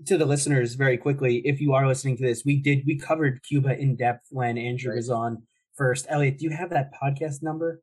[0.08, 3.44] To the listeners, very quickly, if you are listening to this, we did we covered
[3.44, 4.96] Cuba in depth when Andrew Right.
[4.98, 6.06] was on first.
[6.10, 7.82] Elliot, do you have that podcast number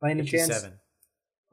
[0.00, 0.66] by any chance?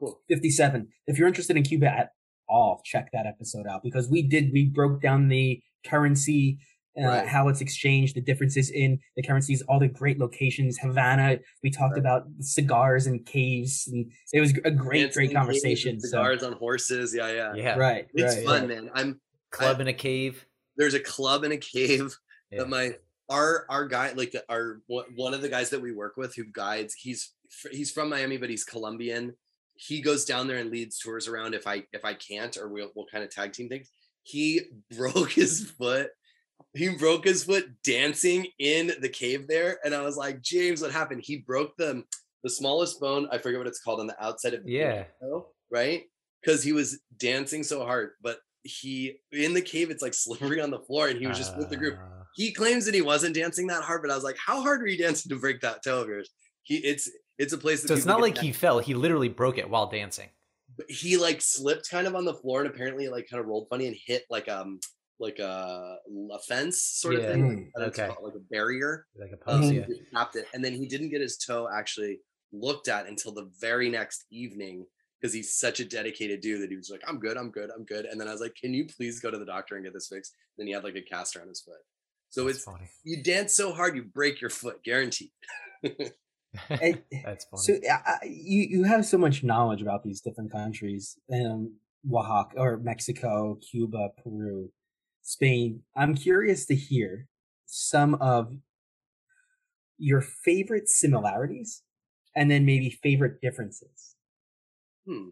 [0.00, 0.20] cool.
[0.28, 0.88] 57.
[1.06, 2.10] If you're interested in Cuba at
[2.48, 6.58] all, check that episode out because we did, we broke down the currency,
[6.98, 7.26] uh, Right.
[7.26, 11.38] how it's exchanged, the differences in the currencies, all the great locations, Havana.
[11.62, 12.00] We talked Right.
[12.00, 15.96] about cigars and caves, and it was a great, Dancing great conversation.
[15.96, 17.14] with So, Cigars on horses.
[17.14, 17.54] Yeah, yeah.
[17.54, 17.76] Yeah.
[17.76, 18.68] right, It's right, fun, right.
[18.68, 18.90] man.
[18.94, 20.46] I'm Club in a cave.
[20.76, 22.12] there's a club in a cave
[22.50, 22.58] Yeah.
[22.60, 22.96] that my
[23.30, 26.34] our our guy like the, our one one of the guys that we work with
[26.34, 27.32] who guides he's
[27.70, 29.34] he's from Miami but he's Colombian
[29.76, 32.90] he goes down there and leads tours around if I if I can't or we'll
[32.94, 33.90] we'll kind of tag team things.
[34.22, 34.60] He
[34.96, 36.10] broke his foot
[36.72, 40.92] he broke his foot dancing in the cave there and I was like James what
[40.92, 41.22] happened?
[41.24, 42.04] He broke the
[42.42, 45.04] the smallest bone I forget what it's called on the outside of the Yeah.
[45.20, 46.04] toe, right?
[46.40, 50.70] Because he was dancing so hard but he in the cave it's like slippery on
[50.70, 51.98] the floor and he was just with the group.
[51.98, 54.80] Uh, he claims that he wasn't dancing that hard, but I was like, how hard
[54.80, 56.30] were you dancing to break that toe of yours?
[56.64, 58.78] He it's it's a place that So it's not get like he fell.
[58.78, 60.28] He literally broke it while dancing.
[60.76, 63.68] but he like slipped kind of on the floor and apparently like kind of rolled
[63.70, 64.80] funny and hit like um
[65.20, 65.96] like a,
[66.32, 67.40] a fence sort of thing.
[67.40, 67.44] Mm.
[67.44, 68.08] I don't know what it's Okay.
[68.12, 69.06] called, like a barrier.
[69.16, 69.72] Like a Um, post.
[69.72, 69.76] Mhm.
[69.76, 69.86] yeah.
[69.86, 72.20] he tapped it, and then he didn't get his toe actually
[72.52, 74.86] looked at until the very next evening
[75.20, 77.84] because he's such a dedicated dude that he was like, "I'm good, I'm good, I'm
[77.84, 79.94] good." And then I was like, "Can you please go to the doctor and get
[79.94, 81.78] this fixed?" And Then he had like a cast around his foot.
[82.30, 82.88] So That's it's funny.
[83.04, 85.30] you dance so hard you break your foot, guaranteed.
[86.68, 87.62] That's funny.
[87.62, 91.74] so uh, uh, you you have so much knowledge about these different countries, um,
[92.12, 94.70] Oaxaca or Mexico, Cuba, Peru,
[95.22, 95.82] Spain.
[95.96, 97.26] I'm curious to hear
[97.66, 98.54] some of
[99.98, 101.82] your favorite similarities,
[102.34, 104.16] and then maybe favorite differences.
[105.06, 105.28] Hmm.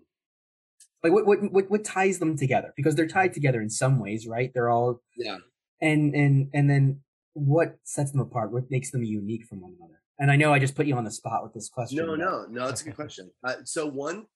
[1.02, 2.72] Like what what what, what ties them together?
[2.76, 4.50] Because they're tied together in some ways, right?
[4.54, 5.38] They're all Yeah.
[5.80, 7.00] and and and then
[7.34, 8.52] what sets them apart?
[8.52, 10.01] What makes them unique from one another?
[10.18, 11.98] And I know I just put you on the spot with this question.
[11.98, 12.66] No, no, no.
[12.66, 13.30] That's a good question.
[13.44, 14.26] Uh, so one,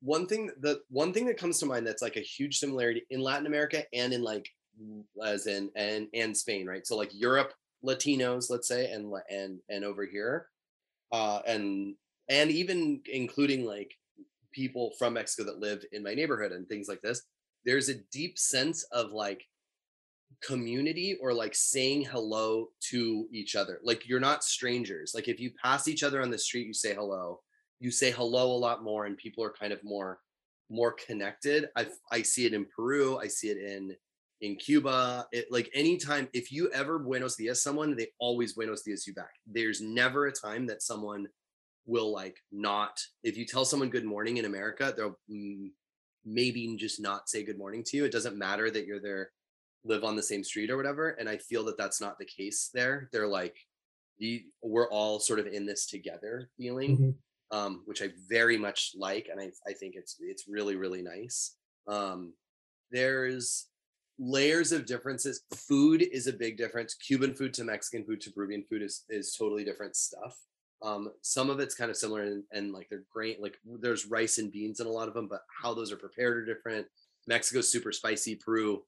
[0.00, 3.20] one thing the one thing that comes to mind that's like a huge similarity in
[3.20, 4.48] Latin America and in like
[5.24, 6.86] as in and and Spain, right?
[6.86, 7.52] So like Europe,
[7.84, 10.46] Latinos, let's say, and and and over here,
[11.12, 11.94] uh, and
[12.28, 13.92] and even including like
[14.52, 17.22] people from Mexico that live in my neighborhood and things like this.
[17.64, 19.44] There's a deep sense of like
[20.42, 23.80] community or like saying hello to each other.
[23.82, 25.12] Like you're not strangers.
[25.14, 27.40] Like if you pass each other on the street, you say hello.
[27.80, 30.20] You say hello a lot more, and people are kind of more
[30.70, 31.68] more connected.
[31.76, 33.18] I I see it in Peru.
[33.18, 33.94] I see it in
[34.40, 35.26] in Cuba.
[35.32, 39.32] It like anytime if you ever Buenos Dias someone, they always Buenos Dias you back.
[39.46, 41.28] There's never a time that someone
[41.86, 45.70] will like not if you tell someone good morning in America, they'll mm,
[46.24, 48.04] maybe just not say good morning to you.
[48.04, 49.30] It doesn't matter that you're there
[49.84, 52.70] live on the same street or whatever and i feel that that's not the case
[52.72, 53.08] there.
[53.12, 53.56] They're like
[54.18, 57.14] the we're all sort of in this together feeling Mhm.
[57.58, 61.56] um which i very much like and i i think it's it's really really nice.
[61.88, 62.34] Um
[62.90, 63.66] there's
[64.18, 65.42] layers of differences.
[65.54, 66.94] Food is a big difference.
[66.94, 70.38] Cuban food to mexican food to peruvian food is is totally different stuff.
[70.82, 74.38] Um some of it's kind of similar and, and like they're great like there's rice
[74.38, 76.86] and beans in a lot of them but how those are prepared are different.
[77.26, 78.34] Mexico's super spicy.
[78.36, 78.82] Peru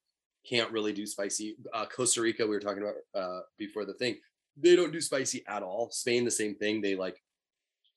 [0.48, 1.57] can't really do spicy.
[1.72, 4.16] Uh, Costa Rica, we were talking about uh, before the thing,
[4.57, 5.90] they don't do spicy at all.
[5.90, 6.80] Spain, the same thing.
[6.80, 7.22] They like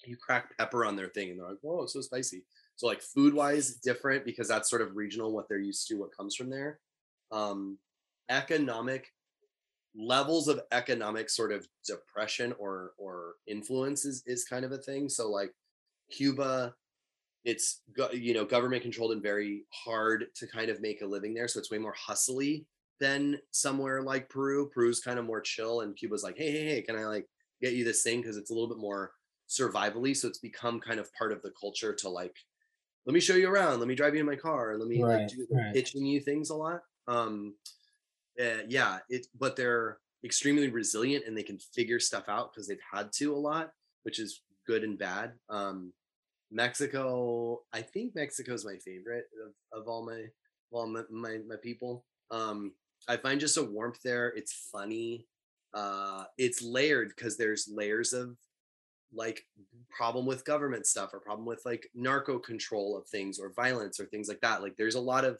[0.05, 2.43] you crack pepper on their thing, and they're like, "Whoa, it's so spicy."
[2.75, 6.15] So like food wise, different because that's sort of regional, what they're used to, what
[6.15, 6.79] comes from there.
[7.31, 7.77] Um,
[8.29, 9.11] economic
[9.95, 15.09] levels of economic sort of depression or or influence is, is kind of a thing.
[15.09, 15.51] So like
[16.11, 16.75] Cuba,
[17.47, 17.81] it's
[18.11, 21.57] you know government controlled and very hard to kind of make a living there so
[21.59, 22.65] it's way more hustly
[22.99, 24.69] than somewhere like Peru.
[24.69, 27.25] Peru's kind of more chill, and Cuba's like, hey, hey, hey, can I like
[27.61, 28.21] get you this thing?
[28.21, 29.11] Because it's a little bit more
[29.49, 30.15] survivally.
[30.15, 32.35] So it's become kind of part of the culture to like,
[33.05, 35.29] let me show you around, let me drive you in my car, let me like
[35.29, 35.73] do right.
[35.73, 36.81] pitching you things a lot.
[37.07, 37.55] Um,
[38.39, 42.77] uh, yeah, it but they're extremely resilient and they can figure stuff out because they've
[42.91, 43.71] had to a lot,
[44.03, 45.31] which is good and bad.
[45.49, 45.93] Um,
[46.51, 50.25] Mexico, I think Mexico is my favorite of, of all my
[50.71, 52.05] well my, my my people.
[52.31, 52.73] Um,
[53.07, 54.29] I find just a warmth there.
[54.35, 55.27] It's funny.
[55.73, 58.37] Uh, it's layered because there's layers of
[59.13, 59.45] like
[59.89, 64.05] problem with government stuff or problem with like narco control of things or violence or
[64.05, 64.61] things like that.
[64.61, 65.39] Like there's a lot of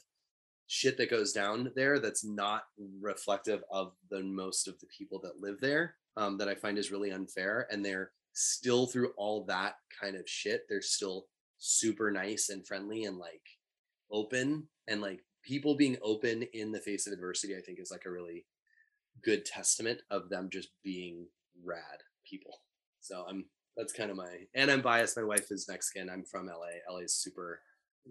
[0.66, 2.64] shit that goes down there that's not
[3.00, 6.92] reflective of the most of the people that live there um, that I find is
[6.92, 7.66] really unfair.
[7.70, 11.26] And they're still through all that kind of shit, they're still
[11.58, 13.42] super nice and friendly and like
[14.12, 18.04] open and like people being open in the face of adversity, I think is like
[18.06, 18.46] a really
[19.24, 21.26] good testament of them just being
[21.64, 22.60] rad people.
[23.00, 23.46] So I'm
[23.76, 25.16] that's kind of my and I'm biased.
[25.16, 26.08] My wife is Mexican.
[26.08, 26.78] I'm from LA.
[26.92, 27.60] LA is super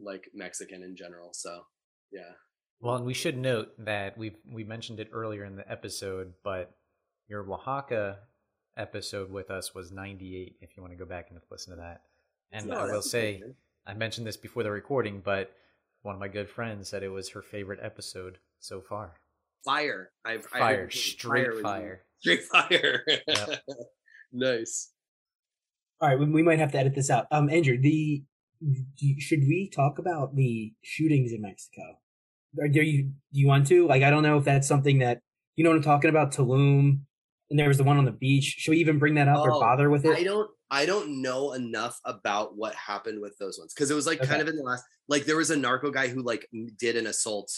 [0.01, 1.29] like Mexican in general.
[1.33, 1.61] So
[2.11, 2.33] yeah.
[2.81, 6.75] Well, and we should note that we've we mentioned it earlier in the episode, but
[7.27, 8.19] your Oaxaca
[8.77, 12.01] episode with us was 98 if you want to go back and listen to that.
[12.51, 13.55] And No, I will say good.
[13.85, 15.51] I mentioned this before the recording, but
[16.01, 19.13] one of my good friends said it was her favorite episode so far.
[19.65, 20.11] fire.
[20.25, 22.01] I've Fire, the term straight was- fire.
[22.19, 23.03] Straight fire.
[23.27, 23.59] Yep.
[24.31, 24.91] nice.
[26.01, 27.27] All right, we, we might have to edit this out.
[27.31, 28.23] Um, Andrew, the
[29.19, 31.99] should we talk about the shootings in Mexico?
[32.57, 33.87] Or do you do you want to?
[33.87, 35.19] Like, I don't know if that's something that
[35.55, 36.31] you know what I'm talking about.
[36.33, 37.01] Tulum,
[37.49, 38.55] and there was the one on the beach.
[38.59, 40.17] Should we even bring that up or Oh, bother with it?
[40.17, 44.05] I don't I don't know enough about what happened with those ones because it was
[44.05, 44.27] like Okay.
[44.27, 47.07] kind of in the last like there was a narco guy who like did an
[47.07, 47.51] assault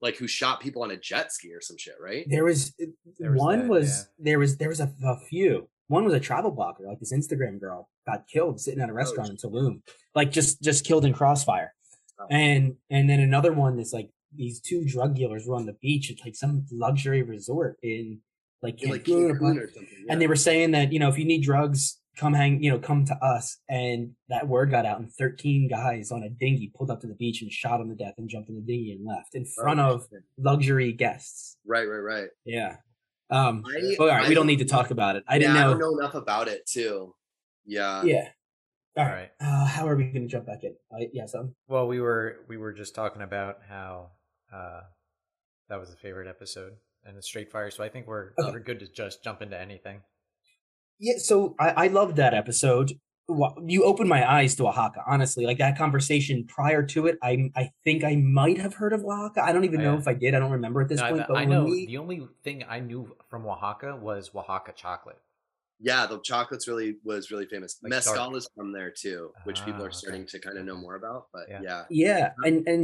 [0.00, 2.26] like who shot people on a jet ski or some shit, right?
[2.28, 2.74] There was,
[3.18, 5.68] There was one that, was there was there was a, a few.
[5.88, 8.96] One was a travel blogger, like this Instagram girl got killed sitting at a oh,
[8.96, 9.80] restaurant in Tulum,
[10.14, 11.72] like just just killed in crossfire.
[12.18, 12.26] Oh.
[12.30, 16.10] And and then another one is like these two drug dealers were on the beach
[16.10, 18.20] at like some luxury resort in
[18.62, 20.06] like In, like Cancun or Cancun Pla- or something.
[20.08, 22.78] and they were saying that you know if you need drugs come hang you know
[22.78, 26.90] come to us and that word got out and 13 guys on a dinghy pulled
[26.90, 29.06] up to the beach and shot him to death and jumped in the dinghy and
[29.06, 30.06] left in front Oh, of
[30.38, 32.28] luxury guests right, right, right.
[32.44, 32.76] yeah
[33.30, 35.38] um I- but all right I we don't don't need to talk about it i
[35.38, 37.14] didn't yeah, know, I don't know enough about it too.
[37.64, 38.02] Yeah.
[38.04, 38.28] yeah
[38.94, 39.48] all All right, right.
[39.48, 42.40] Uh, how are we going to jump back in uh, yeah so Well, we were
[42.46, 44.10] we were just talking about how
[44.52, 44.80] uh,
[45.70, 46.72] that was a favorite episode
[47.04, 47.70] and the straight fire.
[47.70, 48.50] So I think we're Okay.
[48.52, 50.02] we're good to just jump into anything.
[51.00, 52.92] yeah so i i loved that episode
[53.66, 55.46] you opened my eyes to Oaxaca, honestly.
[55.46, 59.42] Like that conversation prior to it, I I think I might have heard of Oaxaca.
[59.42, 60.00] I don't even Oh, know yeah.
[60.00, 60.34] if I did.
[60.34, 61.24] I don't remember at this No, I- point.
[61.28, 65.20] but I know we- the only thing I knew from Oaxaca was Oaxaca chocolate.
[65.78, 67.78] Yeah, the chocolates really was really famous.
[67.82, 68.36] Like Mezcal dark.
[68.36, 69.96] is from there too, which people Ah, are okay.
[70.02, 71.28] starting to kind of know more about.
[71.32, 71.60] But Yeah.
[71.62, 72.82] yeah, Yeah, and and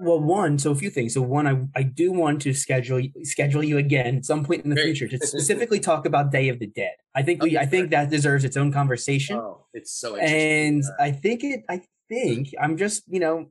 [0.00, 0.58] well, one.
[0.58, 1.14] So a few things.
[1.14, 4.70] So one, I I do want to schedule schedule you again at some point in
[4.70, 4.96] the Great.
[4.96, 6.94] future to specifically talk about Day of the Dead.
[7.14, 10.40] I think we I think that deserves its own conversation, Oh, it's so interesting.
[10.40, 11.04] and Yeah.
[11.06, 11.64] I think it.
[11.68, 13.50] I think I'm just you know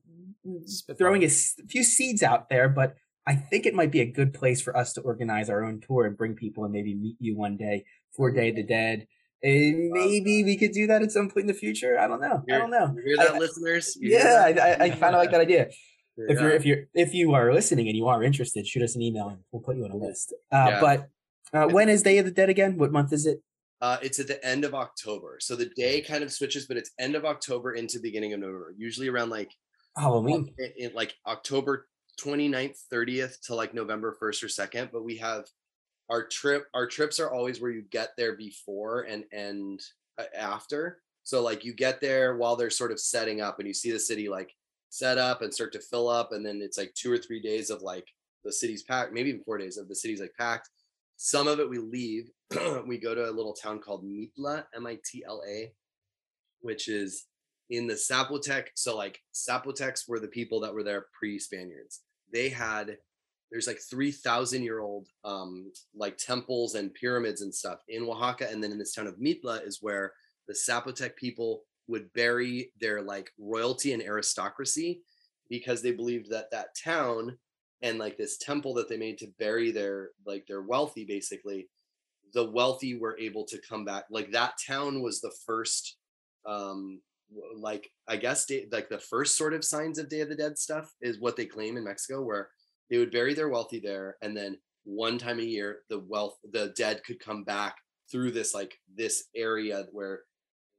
[0.98, 4.62] throwing a few seeds out there, but I think it might be a good place
[4.62, 7.56] for us to organize our own tour and bring people and maybe meet you one
[7.58, 9.08] day for Day of the Dead.
[9.42, 11.98] And maybe we could do that at some point in the future.
[12.00, 12.44] I don't know.
[12.50, 12.94] I don't know.
[12.96, 13.98] You hear that, I- listeners?
[14.00, 14.82] You Yeah, I, that?
[14.82, 15.68] I, I kind of like that idea.
[16.18, 19.02] if you're if you're if you are listening and you are interested, shoot us an
[19.02, 20.34] email and we'll put you on a list.
[20.52, 20.82] Uh, Yeah.
[20.82, 21.10] But
[21.54, 22.78] uh, when is Day of the Dead again?
[22.78, 23.42] What month is it?
[23.82, 26.92] Uh, it's at the end of October, so the day kind of switches, but it's
[27.00, 28.74] end of October into beginning of November.
[28.78, 29.52] Usually around like
[29.98, 30.54] Halloween.
[30.58, 31.88] in, in, like October
[32.22, 34.92] 29th, 30th to like November 1st or 2nd.
[34.92, 35.46] But we have
[36.10, 39.82] our trip, our trips are always where you get there before and end
[40.18, 41.02] uh, after.
[41.24, 44.00] So like you get there while they're sort of setting up and you see the
[44.00, 44.54] city like
[44.94, 46.34] set up and start to fill up.
[46.34, 48.08] And then it's like two or three days of like
[48.44, 50.70] the city's packed, maybe even four days of the city's like packed.
[51.18, 52.30] Some of it we leave.
[52.86, 55.74] we go to a little town called Mitla, M I T L A,
[56.62, 57.26] which is
[57.72, 58.68] in the Zapotec.
[58.76, 62.02] So like Zapotecs were the people that were there pre-Spaniards.
[62.32, 62.98] They had
[63.52, 68.48] there's like 3,000 year old um, like temples and pyramids and stuff in Oaxaca.
[68.52, 70.14] And then in this town of Mitla is where
[70.48, 75.02] the Zapotec people would bury their like royalty and aristocracy
[75.50, 77.38] because they believed that that town
[77.82, 81.68] and like this temple that they made to bury their like their wealthy basically
[82.34, 85.98] the wealthy were able to come back like that town was the first
[86.46, 87.02] um
[87.56, 90.58] like i guess day, like the first sort of signs of day of the dead
[90.58, 92.50] stuff is what they claim in mexico where
[92.94, 96.74] they would bury their wealthy there, and then one time a year, the wealth, the
[96.78, 97.76] dead could come back
[98.12, 100.22] through this like this area where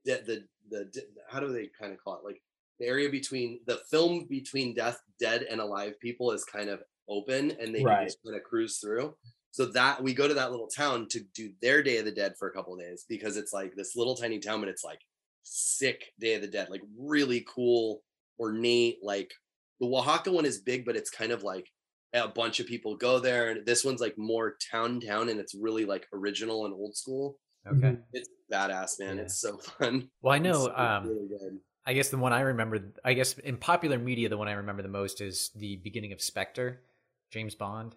[0.05, 0.91] the the, the
[1.31, 2.41] how do they kind of call it like
[2.81, 7.53] the area between the film between death, dead, and alive people is kind of open,
[7.61, 8.07] and they can Right.
[8.07, 9.15] just kind of cruise through.
[9.53, 12.35] So that we go to that little town to do their Day of the Dead
[12.39, 14.99] for a couple of days because it's like this little tiny town, but it's like
[15.45, 18.03] sick Day of the Dead, like really cool,
[18.41, 18.99] ornate.
[19.03, 19.33] Like
[19.81, 21.69] the Oaxaca one is big, but it's kind of like
[22.13, 25.55] a bunch of people go there, and this one's like more town town, and it's
[25.55, 27.39] really like original and old school.
[27.67, 27.85] Mm-hmm.
[27.85, 27.99] Okay.
[28.13, 29.17] It's badass, man.
[29.17, 29.23] Yeah.
[29.23, 30.09] It's so fun.
[30.23, 30.73] Well, I know.
[30.75, 31.59] Um, really good.
[31.87, 34.83] I guess the one I remember, I guess in popular media, the one I remember
[34.83, 36.81] the most is the beginning of Spectre,
[37.31, 37.95] James Bond,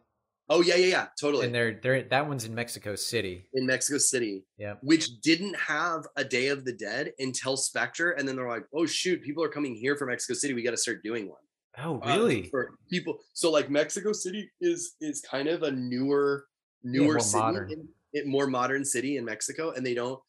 [0.50, 1.46] Oh yeah, yeah, yeah, totally.
[1.46, 3.46] and they're they're that one's in Mexico City.
[3.54, 4.76] in Mexico City, Yeah.
[4.82, 8.86] which didn't have a Day of the Dead until Spectre, and then they're like, "Oh
[8.86, 10.54] shoot, people are coming here from Mexico City.
[10.54, 11.42] We got to start doing one."
[11.78, 12.44] Oh, Uh, really?
[12.50, 16.46] for people, so like Mexico City is is kind of a newer,
[16.82, 17.72] newer more city, modern.
[17.72, 20.20] in- in- more modern city in Mexico, and they don't.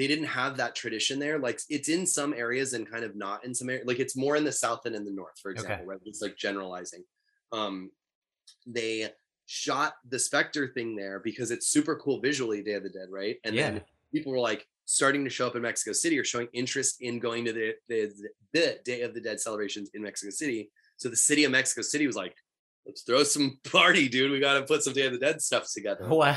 [0.00, 1.38] They didn't have that tradition there.
[1.38, 3.86] Like it's in some areas and kind of not in some areas.
[3.86, 5.84] Like it's more in the south than in the north, for example, Okay.
[5.90, 5.98] Right?
[6.06, 7.02] It's like generalizing.
[7.52, 7.90] Um,
[8.66, 9.10] they
[9.46, 13.36] shot the Spectre thing there because it's super cool visually, Day of the Dead, right?
[13.44, 13.70] And yeah.
[13.72, 13.82] then
[14.14, 17.44] people were like starting to show up in Mexico City or showing interest in going
[17.44, 18.10] to the, the
[18.54, 20.70] the Day of the Dead celebrations in Mexico City.
[20.96, 22.34] So the city of Mexico City was like,
[22.86, 24.30] let's throw some party, dude.
[24.30, 26.06] We got to put some Day of the Dead stuff together.
[26.08, 26.32] Wow.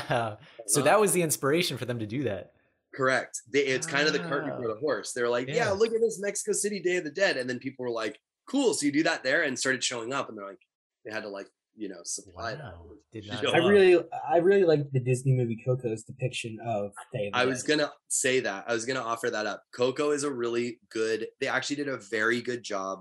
[0.66, 0.82] So Uh-huh.
[0.82, 2.52] that was the inspiration for them to do that.
[2.94, 3.42] Correct.
[3.52, 4.74] They, it's kind of the cart for ah.
[4.74, 5.12] the horse.
[5.12, 5.54] They're like, yeah.
[5.54, 5.70] Yeah.
[5.70, 8.18] look at this Mexico City Day of the Dead, and then people were like,
[8.48, 8.74] cool.
[8.74, 10.60] So you do that there, and started showing up, and they're like,
[11.04, 12.62] they had to like you know supply that.
[12.62, 12.90] Wow.
[13.12, 17.32] Did not I really, I really like the Disney movie Coco's depiction of Day of
[17.32, 18.64] the I was gonna say that.
[18.66, 19.62] I was gonna offer that up.
[19.74, 21.26] Coco is a really good.
[21.40, 23.00] They actually did a very good job.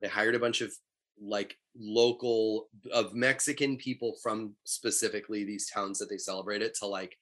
[0.00, 0.72] They hired a bunch of
[1.20, 7.16] like local of Mexican people from specifically these towns that they celebrated to like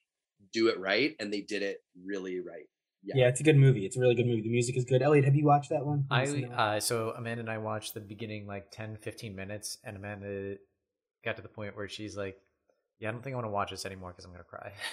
[0.53, 2.65] do it right, and they did it really right.
[3.03, 3.15] Yeah.
[3.17, 3.85] Yeah, it's a good movie.
[3.85, 4.41] It's a really good movie.
[4.41, 5.01] The music is good.
[5.01, 6.05] Elliot, have you watched that one?
[6.11, 6.59] Have you seen I that one?
[6.75, 10.55] uh, so Amanda and I watched the beginning like 10, 15 minutes, and Amanda
[11.23, 12.35] got to the point where she's like,
[12.99, 14.73] "Yeah, I don't think I want to watch this anymore because I'm gonna cry."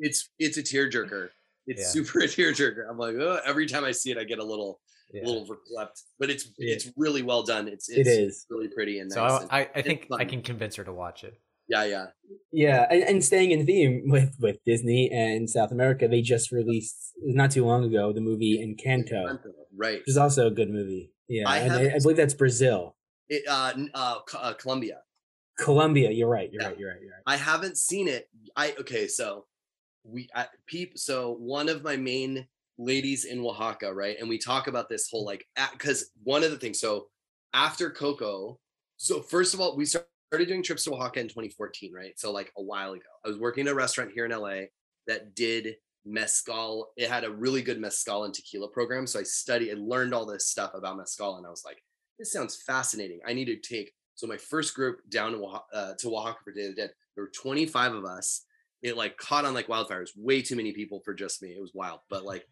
[0.00, 1.30] It's it's a tearjerker.
[1.66, 1.88] It's Yeah.
[1.88, 2.88] super a tearjerker.
[2.88, 4.80] I'm like, oh, every time I see it, I get a little
[5.12, 5.24] yeah.
[5.24, 6.02] little reclept.
[6.20, 6.74] But it's Yeah.
[6.74, 7.66] it's really well done.
[7.66, 9.24] It's It it's really pretty and So.
[9.24, 11.34] I, I, I think I can convince her to watch it.
[11.68, 12.06] Yeah, yeah.
[12.52, 17.12] Yeah, and, and staying in theme with with Disney and South America, they just released
[17.22, 19.38] not too long ago the movie Encanto,
[19.76, 19.98] Right.
[19.98, 21.12] which is also a good movie.
[21.28, 22.96] Yeah, I and I, I believe that's Brazil,
[23.28, 25.02] It, uh, uh, uh, Colombia.
[25.58, 26.10] Colombia.
[26.10, 26.50] You're right.
[26.52, 26.68] You're Yeah.
[26.68, 26.78] right.
[26.78, 27.00] You're right.
[27.02, 27.22] You're right.
[27.26, 28.28] I haven't seen it.
[28.56, 29.44] I okay, so
[30.04, 30.96] we I, peep.
[30.98, 32.46] So one of my main
[32.78, 34.16] ladies in Oaxaca, right?
[34.18, 36.80] And we talk about this whole like because one of the things.
[36.80, 37.08] So
[37.52, 38.58] after Coco,
[38.96, 39.84] so first of all, we
[40.28, 42.18] started doing trips to Oaxaca in 2014, right?
[42.18, 44.66] So like a while ago, I was working at a restaurant here in LA
[45.06, 46.88] that did mezcal.
[46.96, 49.06] It had a really good mezcal and tequila program.
[49.06, 51.82] So I studied and learned all this stuff about mezcal, and I was like,
[52.18, 53.20] this sounds fascinating.
[53.26, 53.92] I need to take.
[54.16, 57.24] So my first group down to uh, to Oaxaca for Day of the Dead, there
[57.24, 58.44] were 25 of us.
[58.82, 59.98] It like caught on like wildfire.
[59.98, 61.50] It was way too many people for just me.
[61.50, 62.46] It was wild, but like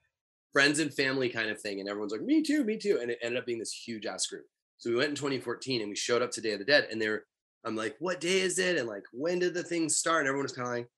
[0.53, 1.81] friends and family kind of thing.
[1.81, 2.99] And everyone's like, me too, me too.
[3.03, 4.47] And it ended up being this huge ass group.
[4.79, 7.01] So we went in 2014 and we showed up to Day of the Dead and
[7.01, 7.25] they're,
[7.67, 8.79] I'm like, what day is it?
[8.79, 10.21] And like, when did the thing start?
[10.21, 10.89] And everyone was kind of like,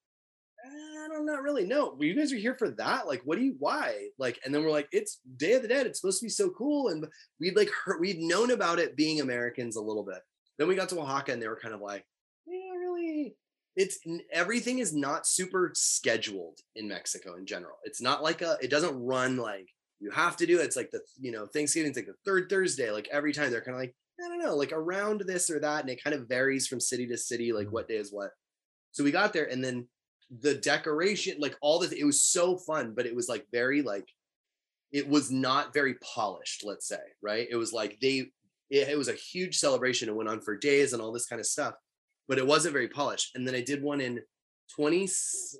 [0.67, 1.97] "Eh, I don't not really know.
[1.99, 3.07] You guys are here for that.
[3.07, 4.09] Like, what do you, why?
[4.19, 5.87] Like, and then we're like, it's Day of the Dead.
[5.87, 6.89] It's supposed to be so cool.
[6.89, 7.07] And
[7.41, 10.21] we'd like heard, we'd known about it being Americans a little bit.
[10.59, 12.05] Then we got to Oaxaca and they were kind of like,
[12.47, 13.35] yeah, really.
[13.75, 13.99] It's
[14.33, 17.77] everything is not super scheduled in Mexico in general.
[17.85, 19.69] It's not like a, it doesn't run like
[20.01, 20.65] you have to do it.
[20.65, 22.91] It's like the, you know, Thanksgiving's like the third Thursday.
[22.91, 23.95] Like every time they're kind of like,
[24.25, 25.83] I don't know, like around this or that.
[25.83, 27.75] And it kind of varies from city to city, like mm-hmm.
[27.75, 28.31] what day is what.
[28.93, 29.87] So we got there and then
[30.41, 34.09] the decoration, like all the, it was so fun, but it was like very like,
[34.93, 37.47] it was not very polished, let's say, right?
[37.51, 38.31] It was like they,
[38.71, 40.09] it, it was a huge celebration.
[40.09, 41.75] It went on for days and all this kind of stuff,
[42.27, 43.35] but it wasn't very polished.
[43.35, 44.21] And then I did one in
[44.75, 45.09] 20,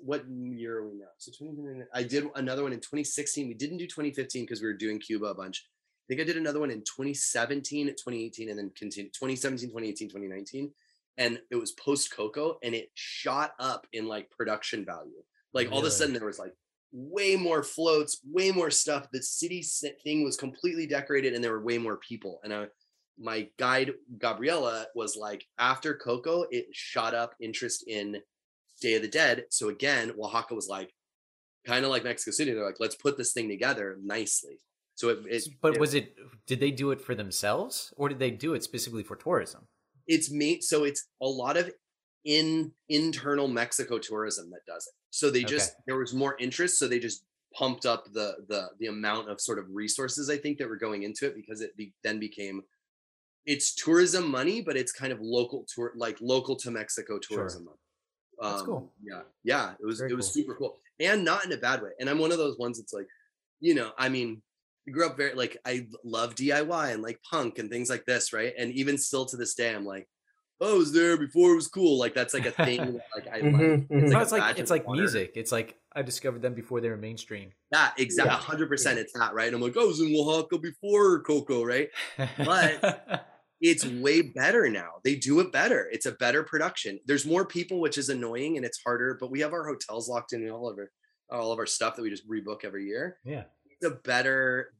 [0.03, 1.05] what year are we now?
[1.17, 3.47] So 20, I did another one in 2016.
[3.47, 5.65] We didn't do 2015 because we were doing Cuba a bunch.
[6.09, 10.71] I think I did another one in 2017, 2018, and then continued 2017, 2018, 2019.
[11.19, 15.21] And it was post Coco and it shot up in like production value.
[15.53, 16.55] Like all of a sudden there was like
[16.91, 19.07] way more floats, way more stuff.
[19.11, 19.63] The city
[20.03, 22.39] thing was completely decorated and there were way more people.
[22.43, 22.67] And I,
[23.19, 28.17] my guide, Gabriella, was like, after Coco, it shot up interest in
[28.81, 29.43] Day of the Dead.
[29.49, 30.91] So again, Oaxaca was like,
[31.67, 32.53] kind of like Mexico City.
[32.53, 34.57] They're like, let's put this thing together nicely.
[34.99, 36.13] So it, it but it- was it?
[36.45, 39.67] Did they do it for themselves, or did they do it specifically for tourism?
[40.07, 40.59] it's me.
[40.59, 41.71] So it's a lot of
[42.25, 44.93] in internal Mexico tourism that does it.
[45.11, 45.83] So they just Okay.
[45.87, 47.23] there was more interest, so they just
[47.55, 51.03] pumped up the the the amount of sort of resources I think that were going
[51.03, 52.61] into it because it be, then became
[53.45, 57.37] it's tourism money, but it's kind of local tour like local to Mexico Sure.
[57.37, 57.77] tourism money.
[58.41, 58.93] Um, That's cool.
[59.03, 60.33] Yeah, yeah, it was Very it was cool.
[60.33, 61.91] super cool, and not in a bad way.
[61.99, 63.07] And I'm one of those ones that's like,
[63.59, 64.41] you know, I mean,
[64.89, 68.53] grew up very like I love DIY and like punk and things like this, right?
[68.57, 70.07] And even still to this day, I'm like,
[70.61, 71.97] oh, I was there before it was cool.
[71.99, 73.61] Like that's like a thing that like I love.
[73.61, 74.01] Mhm, mhm.
[74.03, 75.33] like no, it's like it's like music.
[75.35, 77.51] It's like I discovered them before they were mainstream.
[77.71, 78.39] That exactly, Yeah.
[78.39, 78.99] hundred percent.
[78.99, 79.47] It's that, right?
[79.47, 81.89] And I'm like, I was in Oaxaca before Coco, right?
[82.37, 83.25] But-
[83.61, 85.01] It's way better now.
[85.03, 85.89] They do it better.
[85.91, 86.97] It's a better production.
[87.05, 89.17] There's more people, which is annoying and it's harder.
[89.19, 90.89] But we have our hotels locked in and all of our
[91.29, 93.17] all of our stuff that we just rebook every year.
[93.25, 93.43] yeah.
[93.69, 94.71] It's a better.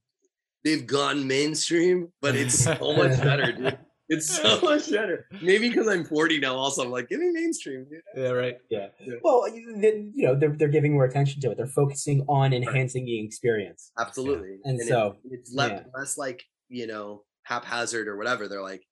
[0.64, 3.78] They've gone mainstream, but it's so much better, dude.
[4.10, 5.28] It's so much better.
[5.42, 6.56] Maybe because I'm 40 now.
[6.56, 8.02] Also, I'm like, give me mainstream, dude.
[8.16, 8.58] Yeah, right.
[8.70, 8.88] Yeah.
[9.24, 11.58] Well, you know, they're they're giving more attention to it.
[11.58, 13.92] They're focusing on enhancing the experience.
[14.00, 14.58] Absolutely.
[14.64, 15.84] And it- so, it's less, yeah.
[15.98, 18.48] less like you know haphazard or whatever.
[18.48, 18.84] They're like,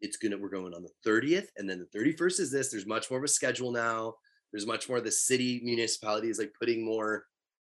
[0.00, 2.70] it's gonna we're going on the 30th, and then the 31st is this.
[2.70, 4.14] There's much more of a schedule now.
[4.52, 4.98] There's much more.
[4.98, 7.24] Of the city municipality is like putting more,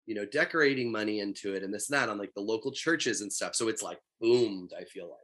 [0.06, 3.20] you know, decorating money into it and this and that on like the local churches
[3.20, 3.54] and stuff.
[3.54, 4.70] So it's like boomed.
[4.78, 5.18] I feel like.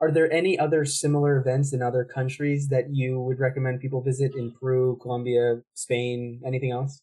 [0.00, 4.34] Are there any other similar events in other countries that you would recommend people visit
[4.34, 7.00] in Peru, Colombia, Spain, anything else?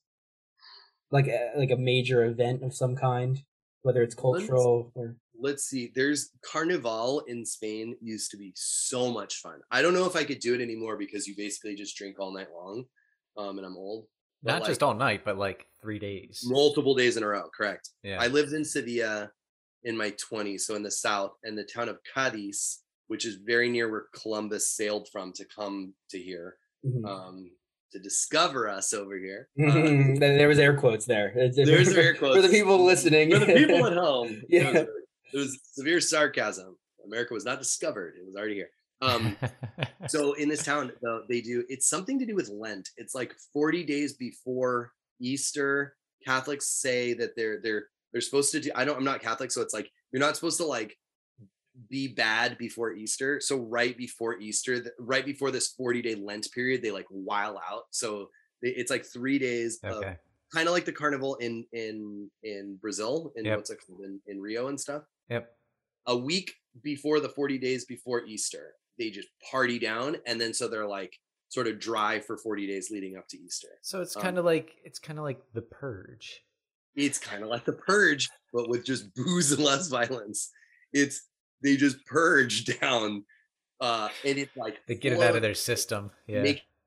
[1.10, 3.42] Like a, like a major event of some kind,
[3.84, 9.12] whether it's Let's- cultural or let's see there's carnival in spain used to be so
[9.12, 11.98] much fun i don't know if i could do it anymore because you basically just
[11.98, 12.84] drink all night long
[13.38, 14.06] um and i'm old
[14.44, 16.42] but, Not like, just all night, but like three days.
[16.46, 18.22] multiple days in a row correct Yeah.
[18.22, 19.32] i lived in sevilla
[19.84, 23.68] in my 20s so in the south and the town of cadiz which is very
[23.70, 27.06] near where columbus sailed from to come to here Mhm.
[27.08, 27.52] um
[27.92, 31.34] to discover us over here there was air quotes there.
[31.56, 33.32] there's air quotes for the people listening.
[33.32, 34.70] for the people at home Yeah.
[34.70, 34.88] it, was,
[35.34, 38.70] it was severe sarcasm america was not discovered it was already here
[39.02, 39.36] um
[40.08, 42.90] so in this town though they do it's something to do with lent.
[42.98, 45.96] It's like 40 days before easter.
[46.26, 49.62] Catholics say that they're they're they're supposed to do i don't i'm not catholic so
[49.62, 50.98] it's like you're not supposed to like
[51.90, 53.40] be bad before easter.
[53.40, 57.84] So right before easter right before this 40 day lent period they like while out.
[57.92, 58.30] So
[58.62, 60.04] it's like three days of
[60.54, 63.58] kind of like the carnival in in in brazil in Yep.
[63.58, 65.04] what's it called in, in rio and stuff.
[65.30, 65.50] Yep.
[66.08, 70.18] a week before the 40 days before Easter, they just party down.
[70.28, 71.18] And then so they're like
[71.50, 73.68] sort of dry for 40 days leading up to Easter.
[73.82, 76.42] So it's Um, kind of like it's kind of like the purge.
[76.96, 80.52] It's kind of like the purge, but with just booze and less violence.
[80.94, 81.28] It's
[81.64, 83.26] they just purge down.
[83.80, 86.12] Uh, and it's like They get it out of of their system.
[86.28, 86.44] Yeah.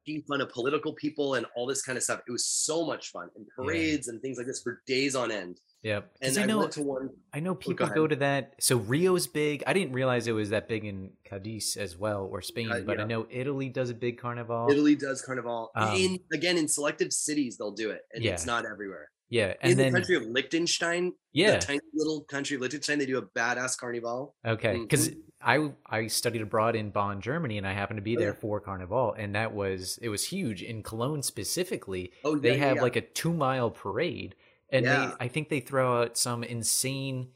[0.07, 2.21] Making fun of political people and all this kind of stuff.
[2.27, 5.61] It was so much fun and parades and things like this for days on end.
[5.83, 6.11] Yep.
[6.23, 7.11] 'Cause And I, I know to one.
[7.33, 7.95] I know people ahead.
[7.97, 8.55] go to that.
[8.61, 9.63] So Rio's big.
[9.67, 12.71] I didn't realize it was that big in Cadiz as well, or Spain.
[12.71, 14.69] Uh, but I know Italy does a big carnival.
[14.71, 15.71] Italy does carnival.
[15.77, 19.11] Um, in again in selective cities they'll do it, and it's not everywhere.
[19.29, 22.99] Yeah, in and the then country of Liechtenstein, yeah, the tiny little country of Liechtenstein,
[22.99, 24.35] they do a badass carnival.
[24.47, 24.77] okay.
[24.77, 25.17] Mm, because mm.
[25.41, 29.15] I I studied abroad in Bonn, Germany, and I happened to be there for carnival,
[29.17, 32.13] and that was it was huge in Cologne specifically.
[32.25, 32.83] Oh, they yeah, yeah, have yeah.
[32.83, 34.35] like a two mile parade,
[34.71, 35.15] and Yeah.
[35.19, 37.29] they I think they throw out some insane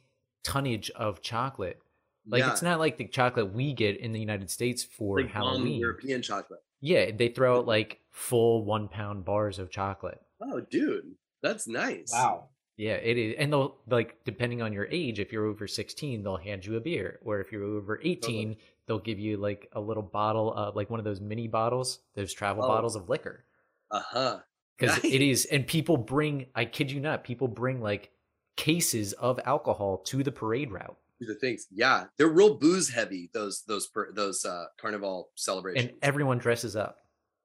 [0.44, 1.80] tonnage of chocolate.
[2.26, 5.80] Like it's not like the chocolate we get in the United States for like Halloween.
[5.80, 6.60] European chocolate.
[6.80, 7.68] Yeah, they throw out mm-hmm.
[7.68, 10.20] like full one pound bars of chocolate.
[10.40, 12.10] Oh, dude, that's nice.
[12.12, 12.48] wow.
[12.76, 13.34] Yeah, it is.
[13.38, 16.80] And they'll like depending on your age, if you're over 16, they'll hand you a
[16.80, 17.18] beer.
[17.24, 21.00] Or if you're over 18, they'll give you like a little bottle of like one
[21.00, 22.68] of those mini bottles, those travel Oh.
[22.68, 23.44] bottles of liquor.
[23.90, 24.38] Uh huh.
[24.78, 25.12] Because Nice.
[25.12, 28.12] it is and people bring I kid you not, people bring like
[28.56, 30.96] cases of alcohol to the parade route.
[31.20, 33.28] The things, yeah, they're real booze heavy.
[33.34, 35.88] Those those those uh carnival celebrations.
[35.90, 36.98] And everyone dresses up.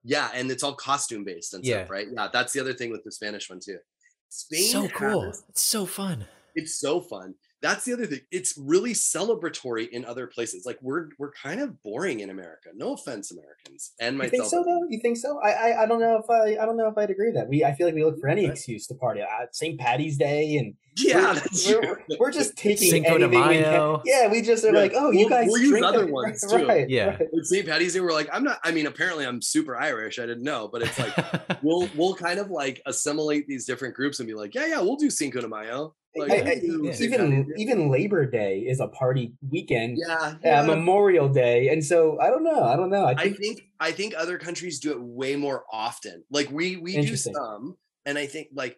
[0.04, 1.80] Yeah, and it's all costume based and Yeah.
[1.80, 2.08] stuff, right?
[2.12, 3.78] Yeah, that's the other thing with the Spanish one too.
[4.30, 5.26] Spain so cool.
[5.26, 6.26] has- It's so fun.
[6.56, 7.36] it's so fun.
[7.64, 8.20] That's the other thing.
[8.30, 10.66] It's really celebratory in other places.
[10.66, 12.70] Like we're we're kind of boring in America.
[12.76, 14.34] No offense, Americans and myself.
[14.34, 14.52] You myself.
[14.52, 14.88] think so though?
[14.90, 15.40] You think so?
[15.42, 17.48] I, I I don't know if I I don't know if I'd agree with that.
[17.50, 18.52] We I feel like we look for any Okay.
[18.52, 19.22] excuse to party.
[19.22, 19.80] Uh, St.
[19.80, 21.96] Patty's Day and Yeah, we're, that's we're, true.
[22.20, 23.62] we're just taking Cinco de anything we can.
[23.64, 24.02] Mayo.
[24.06, 26.12] Yeah, we just are Yeah, like, oh, you we'll- guys we'll use drink other it.
[26.20, 26.68] ones, too.
[26.68, 26.88] right?
[26.90, 27.06] Yeah.
[27.16, 27.28] right.
[27.32, 27.66] With St.
[27.66, 28.60] Patty's Day, we're like, I'm not.
[28.64, 30.20] I mean, apparently, I'm super Irish.
[30.20, 31.16] I didn't know, but it's like
[31.64, 34.98] we'll we'll kind of like assimilate these different groups and be like, yeah, yeah, we'll
[34.98, 35.96] do Cinco de Mayo.
[36.16, 36.96] Like, I- I- yeah.
[37.00, 39.98] Even even Labor Day is a party weekend.
[39.98, 40.64] yeah, uh.
[40.66, 42.64] Memorial Day, and so I don't know.
[42.64, 43.06] I don't know.
[43.06, 46.24] I I think, think I think other countries do it way more often.
[46.30, 48.78] Like we we do some, and I think like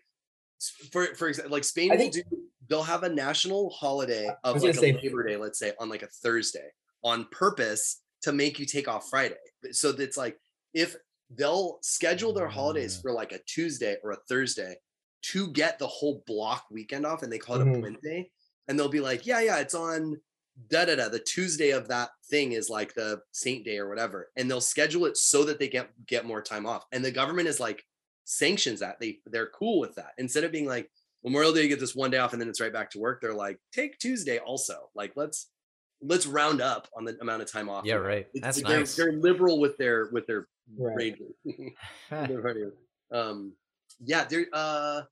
[0.91, 2.21] for for example, like Spain I will think- do
[2.67, 6.01] they'll have a national holiday of like a say- Labor Day, let's say, on like
[6.03, 6.69] a Thursday
[7.03, 9.35] on purpose to make you take off Friday.
[9.71, 10.39] So it's like
[10.73, 10.95] if
[11.29, 13.01] they'll schedule their holidays Ah.
[13.01, 14.75] for like a Tuesday or a Thursday
[15.31, 17.77] to get the whole block weekend off, and they call it Mhm.
[17.77, 18.31] a Puente,
[18.67, 20.21] and they'll be like, yeah, yeah, it's on
[20.69, 21.09] da da da.
[21.09, 25.05] The Tuesday of that thing is like the Saint Day or whatever, and they'll schedule
[25.05, 26.85] it so that they get get more time off.
[26.91, 27.83] And the government is like
[28.25, 30.89] sanctions that they they're cool with that instead of being like
[31.23, 33.19] Memorial Day, you get this one day off and then it's right back to work.
[33.21, 34.89] They're like, take Tuesday also.
[34.93, 35.49] Like let's
[36.01, 37.83] let's round up on the amount of time off.
[37.85, 38.27] Yeah, right.
[38.33, 38.95] It's- That's they're, nice.
[38.95, 40.47] They're liberal with their with their
[40.77, 41.15] Right.
[43.11, 43.53] um
[44.03, 45.03] yeah there uh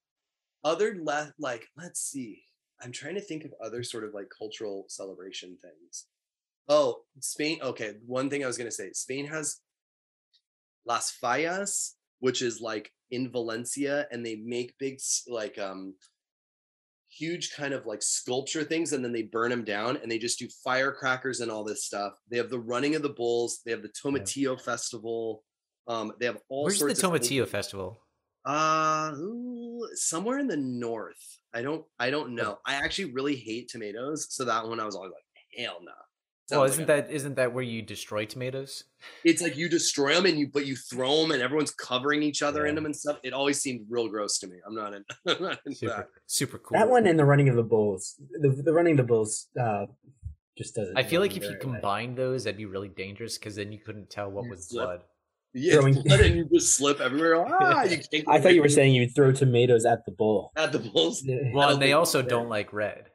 [0.63, 2.41] other left like let's see
[2.81, 6.05] i'm trying to think of other sort of like cultural celebration things.
[6.69, 9.57] Oh spain okay one thing i was going to say spain has
[10.85, 15.93] las fallas which is like in valencia and they make big like um
[17.09, 20.39] huge kind of like sculpture things and then they burn them down and they just
[20.39, 22.13] do firecrackers and all this stuff.
[22.29, 25.43] They have the running of the bulls they have the tomatillo festival
[25.87, 28.02] um they have all Where's the sorts of Tomatillo festival?
[28.45, 31.39] Uh, ooh, somewhere in the north.
[31.53, 31.85] I don't.
[31.99, 32.59] I don't know.
[32.65, 35.91] I actually really hate tomatoes, so that one I was always like, hell no.
[36.51, 38.83] Well, isn't like a- that isn't that where you destroy tomatoes?
[39.23, 42.41] It's like you destroy them and you, but you throw them and everyone's covering each
[42.41, 43.17] other in them and stuff.
[43.23, 44.57] It always seemed real gross to me.
[44.67, 45.05] I'm not in.
[45.27, 46.07] I'm not into Super, that.
[46.27, 46.77] super cool.
[46.77, 48.15] that one and the running of the bulls.
[48.41, 49.85] The the running of the bulls uh,
[50.57, 50.97] just doesn't.
[50.97, 51.73] I feel like if you very well.
[51.75, 54.85] combine those, that'd be really dangerous because then you couldn't tell what You was slip.
[54.85, 55.01] blood.
[55.53, 57.45] Yeah, Throwing- and you just slip everywhere.
[57.61, 60.51] Ah, you can't I go thought you were saying you'd throw tomatoes at the bull.
[60.55, 61.21] at the bulls.
[61.23, 61.37] Yeah.
[61.53, 63.05] Well, and they also it's don't like red.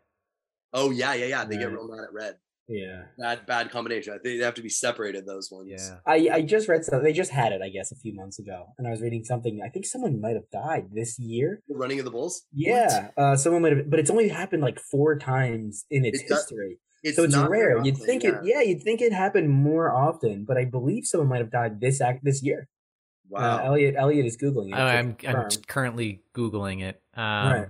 [0.73, 1.45] Oh yeah, yeah, yeah.
[1.45, 1.75] They get Right.
[1.75, 2.35] real mad at red.
[2.69, 3.05] yeah.
[3.19, 4.13] Bad, bad combination.
[4.13, 5.25] I think they have to be separated.
[5.27, 5.69] Those ones.
[5.71, 5.97] Yeah.
[6.07, 7.03] I, I just read something.
[7.03, 9.61] They just had it, I guess, a few months ago, and I was reading something.
[9.65, 11.63] I think someone might have died this year.
[11.69, 12.43] The running of the bulls.
[12.53, 16.29] Yeah, uh, someone might have, but it's only happened like four times in its It
[16.29, 16.79] does- history.
[17.03, 17.83] It's so it's not rare.
[17.85, 21.29] You'd often, think it, yeah, you'd think it happened more often, but I believe someone
[21.29, 22.69] might have died this act this year.
[23.29, 23.41] Wow.
[23.41, 24.75] Uh, Elliot, Elliot is googling it.
[24.75, 27.01] Oh, I'm I'm currently googling it.
[27.15, 27.69] Um, Right.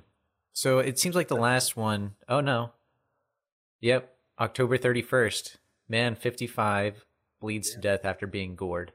[0.52, 2.72] So it seems like the last one oh no.
[3.80, 5.56] Yep, October 31st.
[5.88, 7.04] Man, 55
[7.40, 8.92] bleeds to death after being gored.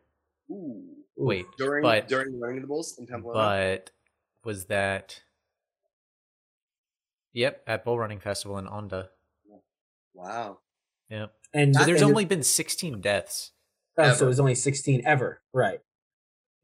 [0.52, 0.84] Ooh.
[1.20, 1.26] Ooh.
[1.26, 3.38] Wait, during but during the running of the bulls in Pamplona.
[3.38, 3.92] but
[4.44, 5.22] was that?
[7.34, 9.08] Yep, at Bull Running Festival in Onda.
[10.14, 10.60] Wow.
[11.10, 11.32] Yep.
[11.54, 13.52] and So there's and only been 16 deaths.
[13.98, 14.24] oh, so ever.
[14.26, 15.80] it was only sixteen ever, right?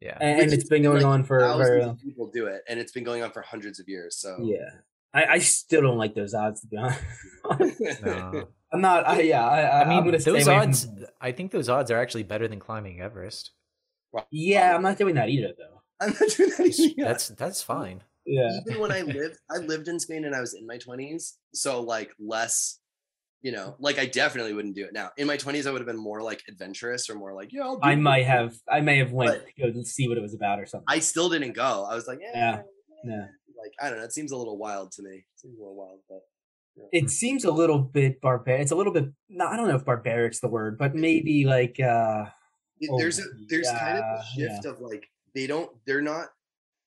[0.02, 0.18] Yeah.
[0.20, 2.48] And, Which and it's is been going like on for, Thousands for of people do
[2.48, 4.16] it, and it's been going on for hundreds of years.
[4.18, 4.70] So yeah.
[5.14, 7.02] I, I still don't like those odds to be honest.
[8.06, 8.48] No.
[8.72, 9.08] I'm not.
[9.08, 10.88] I, yeah, I, I, I mean, am those away from- odds.
[11.20, 13.52] I think those odds are actually better than climbing Everest.
[14.32, 15.82] yeah, I'm not doing that either, though.
[16.00, 17.04] I'm not doing that either.
[17.04, 18.04] That's that's fine.
[18.26, 21.34] Yeah, Even when I lived, I lived in Spain and I was in my 20s,
[21.54, 22.80] so like less.
[23.42, 25.12] You know, like I definitely wouldn't do it now.
[25.18, 27.96] In my 20s, I would have been more like adventurous or more like, yeah, it.
[27.96, 28.54] might have.
[28.70, 30.86] I may have went to go see what it was about or something.
[30.90, 31.88] I still didn't go.
[31.90, 32.62] I was like, yeah, Yeah,
[33.06, 33.26] yeah.
[33.58, 34.04] like I don't know.
[34.04, 35.12] It seems a little wild to me.
[35.12, 36.20] It seems a little wild, but
[36.92, 38.62] it seems a little bit barbaric.
[38.64, 39.06] It's a little bit.
[39.30, 41.80] No, I don't know if barbaric's the word, but maybe like.
[41.80, 42.26] uh
[42.82, 46.02] it- Oh, there's a there's kind of a yeah, shift of like they don't they're
[46.02, 46.28] not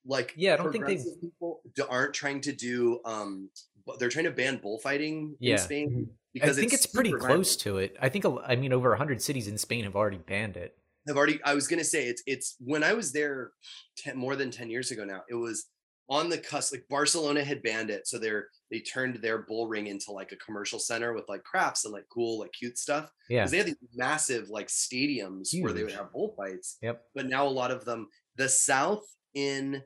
[0.06, 3.50] like Yeah, I don't think they- people aren't trying to do um
[3.98, 5.52] they're trying to ban bullfighting Yeah.
[5.54, 6.42] in Spain Mhm.
[6.48, 7.96] I think it's, pretty close to it.
[8.00, 10.76] I think I mean over 100 cities in Spain have already banned it.
[11.08, 13.52] I've already I was gonna say it's it's when I was there
[13.98, 15.66] 10, more than 10 years ago now it was
[16.08, 19.86] on the cusp like Barcelona had banned it so they're they turned their bull ring
[19.88, 23.40] into like a commercial center with like crafts and like cool like cute stuff Yeah.
[23.40, 25.98] because they had these massive like stadiums where they would Huge.
[25.98, 27.02] have bullfights Yep.
[27.14, 29.04] but now a lot of them the south
[29.34, 29.82] in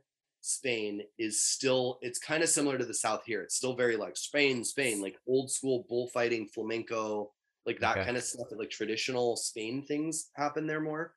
[0.46, 3.42] spain is still it's kind of similar to the south here.
[3.42, 7.32] It's still very like spain spain like old school bullfighting flamenco
[7.66, 8.04] like that Okay.
[8.04, 11.14] kind of stuff like traditional spain things happen there more.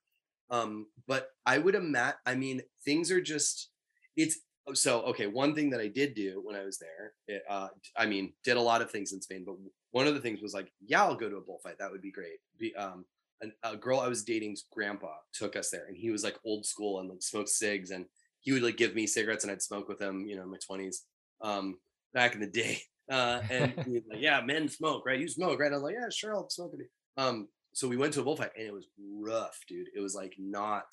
[0.49, 3.69] Um but i would imagine i mean things are just
[4.17, 4.39] it's
[4.73, 8.05] so okay one thing that i did do when i was there it, uh i
[8.05, 9.55] mean did a lot of things in spain but
[9.91, 12.11] one of the things was like yeah i'll go to a bullfight that would be
[12.11, 12.39] great.
[12.57, 13.05] Be, um
[13.41, 16.65] an, a girl I was dating's grandpa took us there, and he was like old
[16.65, 18.05] school and like smoked cigs, and
[18.41, 20.57] he would like give me cigarettes, and I'd smoke with him, you know, in my
[20.65, 21.05] twenties,
[21.41, 21.77] um,
[22.13, 22.79] back in the day.
[23.11, 25.19] Uh, and he was like, "Yeah, men smoke, right?
[25.19, 26.87] You smoke, right?" I was like, "Yeah, sure, I'll smoke with you."
[27.17, 28.85] Um, so we went to a bullfight, and it was
[29.19, 29.87] rough, dude.
[29.95, 30.85] It was like not.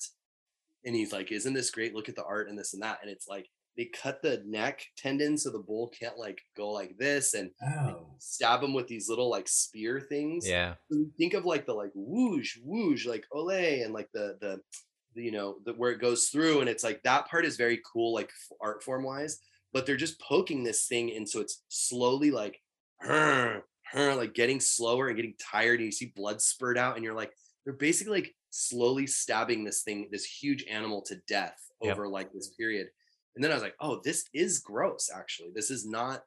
[0.83, 1.93] And he's like, "Isn't this great?
[1.93, 4.81] Look at the art and this and that." And it's like they cut the neck
[4.97, 8.07] tendon so the bull can't like go like this and Oh.
[8.17, 10.49] stab him with these little like spear things.
[10.49, 10.73] Yeah.
[10.91, 14.59] So think of like the like whoosh whoosh like ole and like the, the
[15.17, 18.13] you know the, where it goes through and it's like that part is very cool
[18.13, 19.39] like art form wise
[19.73, 22.61] but they're just poking this thing and so it's slowly like
[23.05, 27.31] like getting slower and getting tired and you see blood spurt out and you're like
[27.65, 31.93] they're basically like slowly stabbing this thing this huge animal to death Yep.
[31.93, 32.87] over like this period
[33.35, 36.23] and then i was like oh this is gross actually this is not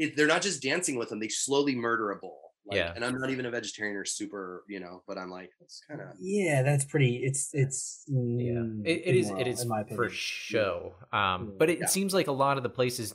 [0.00, 2.49] it, they're not just dancing with them; they slowly murder a bull.
[2.70, 2.92] Like, Yeah.
[2.94, 6.00] And I'm not even a vegetarian or super, you know, but I'm like, it's kind
[6.00, 7.16] of Yeah, that's pretty.
[7.24, 8.06] It's it's
[8.36, 8.62] Yeah.
[8.62, 10.08] mm, It, it is immoral, it is my for opinion.
[10.08, 10.94] show.
[11.12, 11.58] Um, Yeah.
[11.58, 11.88] but it Yeah.
[11.88, 13.14] seems like a lot of the places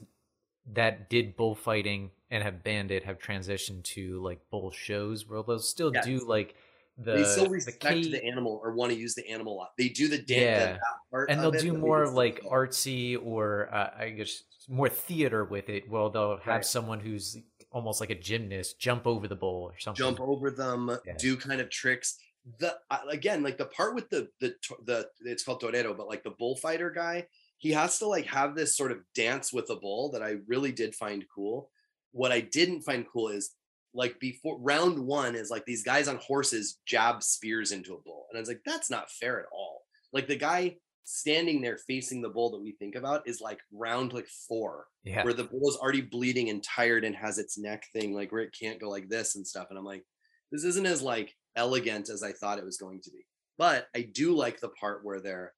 [0.68, 5.60] that did bullfighting and have banned it have transitioned to like bull shows where they'll
[5.60, 6.06] still Yes.
[6.06, 6.56] do like
[6.98, 9.58] the they still the respect ca- the animal or want to use the animal a
[9.58, 9.70] lot.
[9.78, 10.78] They do the dance Yeah.
[11.12, 14.44] part and they'll it, do but they more just like artsy or uh, I guess
[14.68, 15.90] more theater with it.
[15.90, 16.66] Well, they'll have Right.
[16.66, 17.38] someone who's
[17.76, 20.04] almost like a gymnast jump over the bull or something.
[20.04, 21.14] jump over them, Yeah.
[21.18, 22.18] do kind of tricks.
[22.60, 22.78] The
[23.10, 24.56] again, like the part with the the
[24.86, 28.78] the it's called torero, but like the bullfighter guy, he has to like have this
[28.78, 31.70] sort of dance with a bull that I really did find cool.
[32.12, 33.52] What I didn't find cool is
[33.94, 38.28] like before round one is like these guys on horses jab spears into a bull,
[38.30, 39.82] and I was like, that's not fair at all.
[40.14, 44.12] Like the guy standing there facing the bull that we think about is like round
[44.12, 45.24] like four Yeah.
[45.24, 48.42] where the bull is already bleeding and tired and has its neck thing like where
[48.42, 50.04] it can't go like this and stuff and i'm like
[50.52, 53.26] this isn't as like elegant as i thought it was going to be
[53.58, 55.54] but i do like the part where they're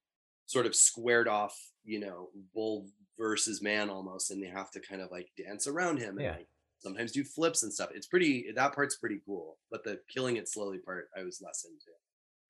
[0.47, 2.85] sort of squared off you know bull
[3.17, 6.31] versus man almost and they have to kind of like dance around him and Yeah.
[6.35, 6.47] like
[6.79, 10.47] sometimes do flips and stuff it's pretty that part's pretty cool but the killing it
[10.49, 11.91] slowly part i was less into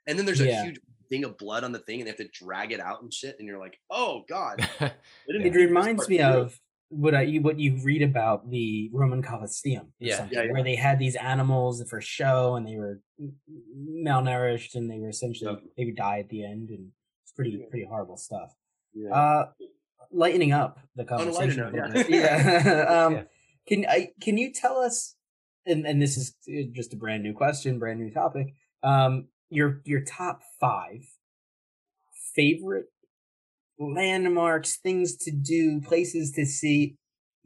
[0.07, 0.61] and then there's Yeah.
[0.61, 0.79] a huge
[1.09, 3.37] thing of blood on the thing and they have to drag it out and shit
[3.39, 4.91] and you're like oh god I
[5.27, 6.25] It reminds me through.
[6.25, 10.27] of what I you what you read about the Roman Colosseum, Yeah.
[10.31, 10.51] Yeah, yeah.
[10.51, 13.01] where they had these animals for show and they were
[13.77, 15.63] malnourished and they were essentially Yep.
[15.77, 16.91] they would die at the end and
[17.23, 17.65] it's pretty Yeah.
[17.69, 18.55] pretty horrible stuff.
[18.93, 19.09] Yeah.
[19.13, 19.51] Uh,
[20.11, 21.63] lightening up the On a lighter conversation.
[21.63, 22.63] a note, yeah.
[22.65, 22.81] yeah.
[23.05, 23.23] um, Yeah.
[23.67, 25.15] Can I can you tell us?
[25.65, 28.53] And and this is uh, just a brand new question, brand new topic.
[28.83, 31.05] Um, your your top five
[32.35, 32.85] favorite
[33.79, 36.95] landmarks, things to do, places to see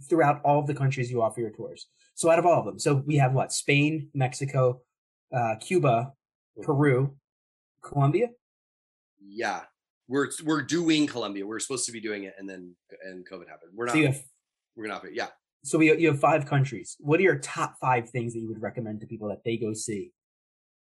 [0.10, 1.88] throughout all of the countries you offer your tours.
[2.16, 3.52] So out of all of them, so we have what?
[3.52, 4.82] Spain, Mexico,
[5.36, 6.14] uh, Cuba,
[6.62, 7.16] Peru,
[7.84, 8.28] Colombia.
[9.24, 9.62] yeah
[10.08, 13.72] we're we're doing colombia we're supposed to be doing it and then and covid happened
[13.74, 14.22] we're not So have
[14.76, 15.28] we're not yeah
[15.64, 16.98] so we you have five countries.
[17.00, 19.74] What are your top five things that you would recommend to people that they go
[19.74, 20.12] see?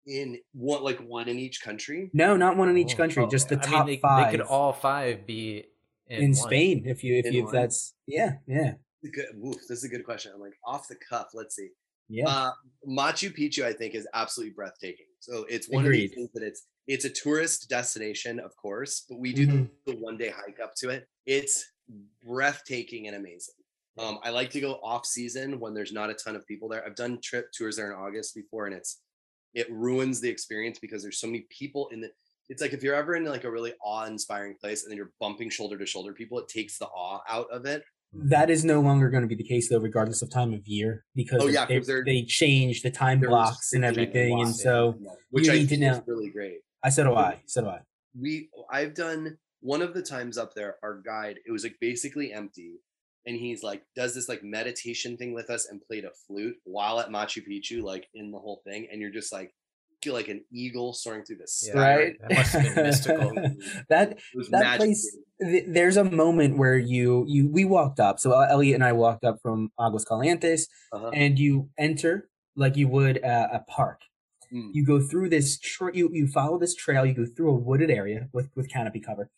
[0.06, 3.22] In one like one in each country No, not one in each Oh, country.
[3.22, 4.24] oh, just the I top mean, they, five.
[4.32, 5.64] They could all five be
[6.08, 6.34] in, in one.
[6.34, 8.74] Spain, if you if In you if that's yeah yeah
[9.12, 11.68] good oof, this is a good question i'm like off the cuff let's see
[12.08, 12.28] yeah.
[12.28, 12.50] uh
[12.88, 16.66] machu picchu i think is absolutely breathtaking so it's one of the things that it's
[16.86, 19.70] it's a tourist destination of course but we do Mhm.
[19.86, 21.64] the one day hike up to it it's
[22.24, 23.54] breathtaking and amazing
[23.98, 26.84] um i like to go off season when there's not a ton of people there
[26.86, 29.00] i've done trip tours there in august before and it's
[29.54, 32.10] it ruins the experience because there's so many people in the
[32.48, 35.48] it's like if you're ever in like a really awe-inspiring place and then you're bumping
[35.48, 37.82] shoulder to shoulder people it takes the awe out of it
[38.14, 41.02] that is no longer going to be the case though, regardless of time of year,
[41.14, 45.08] because Oh, they- yeah, they're- they change the time blocks and everything, and so yeah,
[45.30, 47.68] which you i need to know- is really great I so do I, so do
[47.68, 47.78] I.
[48.20, 52.32] we I've done one of the times up there, our guide, it was like basically
[52.34, 52.80] empty.
[53.26, 56.98] And he's like, does this like meditation thing with us and played a flute while
[57.00, 58.88] at Machu Picchu, like in the whole thing.
[58.90, 59.54] And you're just like,
[60.02, 61.72] feel like an eagle soaring through the Yeah.
[61.72, 61.96] sky.
[61.96, 62.16] Right?
[62.20, 63.30] That must have been mystical.
[63.88, 64.18] that
[64.50, 64.78] that magic.
[64.80, 68.84] place th- there's a moment where you you we walked up so uh, elliot and
[68.84, 71.10] i walked up from aguas calientes Uh-huh.
[71.14, 74.00] and you enter like you would a, a park
[74.52, 74.68] Mm.
[74.74, 77.90] you go through this tra- you you follow this trail you go through a wooded
[77.90, 79.30] area with with canopy cover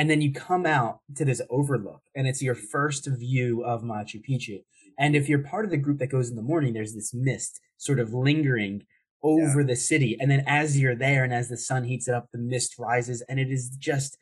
[0.00, 4.18] and then you come out to this overlook and it's your first view of machu
[4.26, 4.62] picchu.
[4.98, 7.60] And if you're part of the group that goes in the morning there's this mist
[7.76, 8.84] sort of lingering
[9.22, 10.16] over the city.
[10.18, 13.20] And then as you're there and as the sun heats it up the mist rises
[13.28, 14.16] and it is just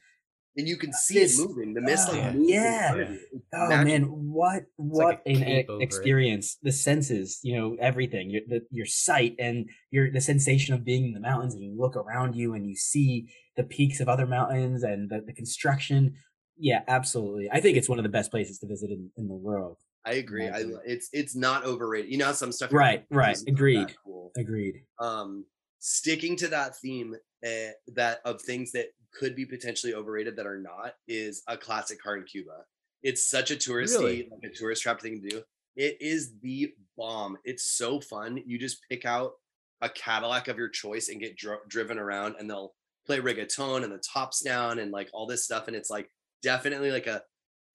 [0.59, 1.72] And you can see This- it moving.
[1.74, 2.48] The mist like Oh, moves.
[2.48, 2.88] in yeah.
[2.92, 3.20] front of you.
[3.54, 3.84] Oh magical.
[3.84, 4.02] man,
[4.32, 5.82] what what like an cape e- it.
[5.82, 6.59] experience!
[6.62, 8.28] The senses, you know, everything.
[8.30, 11.74] Your the, your sight and your the sensation of being in the mountains, and you
[11.78, 16.14] look around you and you see the peaks of other mountains and the, the construction.
[16.59, 17.48] Yeah, absolutely.
[17.52, 19.78] I think it's one of the best places to visit in, in the world.
[20.04, 20.48] I agree.
[20.48, 22.11] I, it's it's not overrated.
[22.11, 22.72] You know, some stuff.
[22.72, 23.28] Right, right.
[23.30, 23.96] "This is not that Agreed.
[24.04, 24.32] Cool.
[24.36, 24.74] Agreed.
[24.98, 25.44] um
[25.78, 27.14] sticking to that theme
[27.46, 32.00] uh, that of things that could be potentially overrated that are not is a classic
[32.02, 32.64] car in cuba
[33.02, 34.28] It's such a touristy, Really?
[34.30, 35.42] like a tourist trap thing to do.
[35.76, 37.36] It is the bomb.
[37.44, 38.40] It's so fun.
[38.44, 39.32] You just pick out
[39.80, 42.74] a Cadillac of your choice and get dri- driven around, and they'll
[43.06, 45.68] play reggaeton and the tops down and like all this stuff.
[45.68, 46.11] And it's like
[46.42, 47.22] definitely like a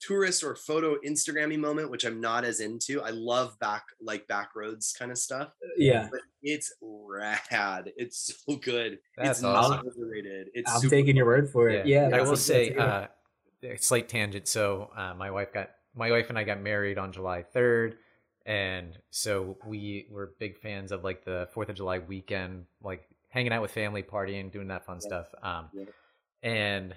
[0.08, 3.02] tourist or photo Instagrammy moment, which I'm not as into.
[3.02, 5.50] I love back like back roads kind of stuff.
[5.78, 7.92] Yeah, But it's rad.
[7.98, 9.00] It's so good.
[9.18, 9.78] That's it's awesome.
[9.78, 10.48] not overrated.
[10.54, 11.86] It's I'm super taking your word for it.
[11.86, 13.08] Yeah, I will that's say, uh,
[13.64, 14.48] a slight tangent.
[14.48, 17.98] So, uh, my wife got my wife and I got married on July third,
[18.46, 23.54] and so we were big fans of like the Fourth of July weekend, like hanging
[23.54, 25.08] out with family, partying, doing that fun Yeah.
[25.08, 25.28] stuff.
[25.42, 25.86] Um, Yeah.
[26.44, 26.96] and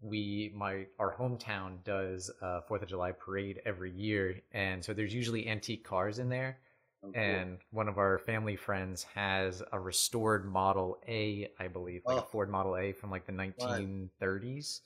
[0.00, 5.14] we my our hometown does a Fourth of July parade every year, and so there's
[5.14, 6.58] usually antique cars in there.
[7.00, 7.22] Oh, cool.
[7.22, 12.20] and one of our family friends has a restored Model A, I believe, like Oh.
[12.20, 14.80] a Ford Model A from like the 1930s.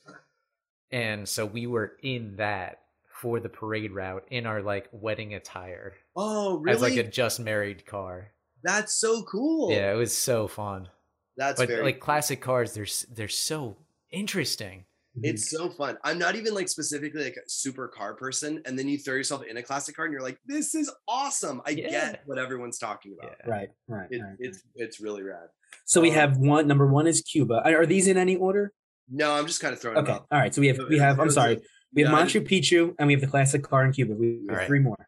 [0.91, 5.93] And so we were in that for the parade route in our like wedding attire
[6.15, 6.75] oh, really?
[6.75, 8.31] as like a just married car.
[8.63, 9.71] That's so cool.
[9.71, 10.89] Yeah, it was so fun.
[11.35, 13.75] that's but very like classic cars, they're they're so
[14.11, 14.85] interesting.
[15.21, 15.97] It's so fun.
[16.03, 19.43] I'm not even like specifically like a super car person, and then you throw yourself
[19.43, 21.89] in a classic car, and you're like, "This is awesome." I Yeah.
[21.91, 23.35] get what everyone's talking about.
[23.45, 23.51] Yeah.
[23.51, 24.35] right, right, It, right.
[24.39, 25.49] it's it's really rad.
[25.85, 26.67] So we um, have one.
[26.67, 27.61] Number one is Cuba.
[27.63, 28.73] Are are these in any order?
[29.07, 30.27] No, I'm just kind of throwing Okay, them out.
[30.31, 30.53] all right.
[30.55, 31.19] So we have we have.
[31.19, 31.61] I'm sorry.
[31.93, 34.15] We have No, Machu Picchu and we have the classic car in Cuba.
[34.15, 34.67] We have All right.
[34.67, 35.07] three more.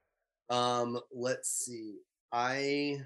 [0.52, 1.96] Um, let's see.
[2.32, 3.00] I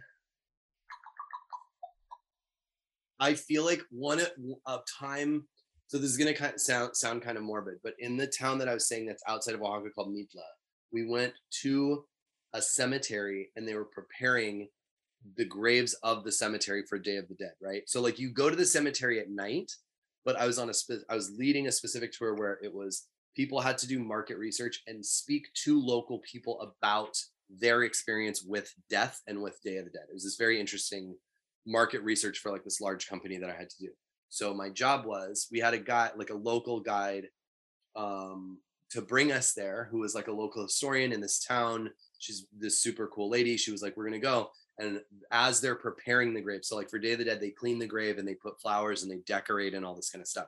[3.22, 4.34] I feel like one at
[4.68, 5.48] a time.
[5.90, 8.60] So this is gonna kind of sound sound kind of morbid, but in the town
[8.60, 10.46] that I was saying that's outside of Oaxaca called Mitla,
[10.94, 12.06] we went to
[12.54, 14.68] a cemetery and they were preparing
[15.36, 17.82] the graves of the cemetery for Day of the Dead, right?
[17.88, 19.72] So like you go to the cemetery at night,
[20.26, 23.08] but I was on a spe- I was leading a specific tour where it was
[23.36, 27.18] people had to do market research and speak to local people about
[27.50, 30.06] their experience with death and with Day of the Dead.
[30.08, 31.16] It was this very interesting
[31.66, 33.90] market research for like this large company that I had to do.
[34.30, 37.28] So my job was we had a guy like a local guide
[37.96, 38.60] um
[38.92, 41.92] to bring us there who was like a local historian in this town.
[42.18, 43.58] She's this super cool lady.
[43.58, 44.50] She was like, We're gonna go.
[44.80, 45.02] And
[45.32, 47.88] as they're preparing the grave, so like for Day of the Dead, they clean the
[47.88, 50.48] grave and they put flowers and they decorate and all this kind of stuff.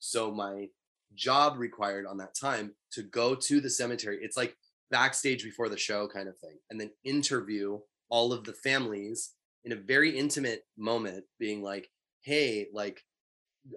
[0.00, 0.68] So my
[1.14, 4.18] job required on that time to go to the cemetery.
[4.20, 4.56] It's like
[4.90, 7.78] backstage before the show kind of thing, and then interview
[8.08, 11.90] all of the families in a very intimate moment, being like,
[12.22, 13.02] "Hey, like,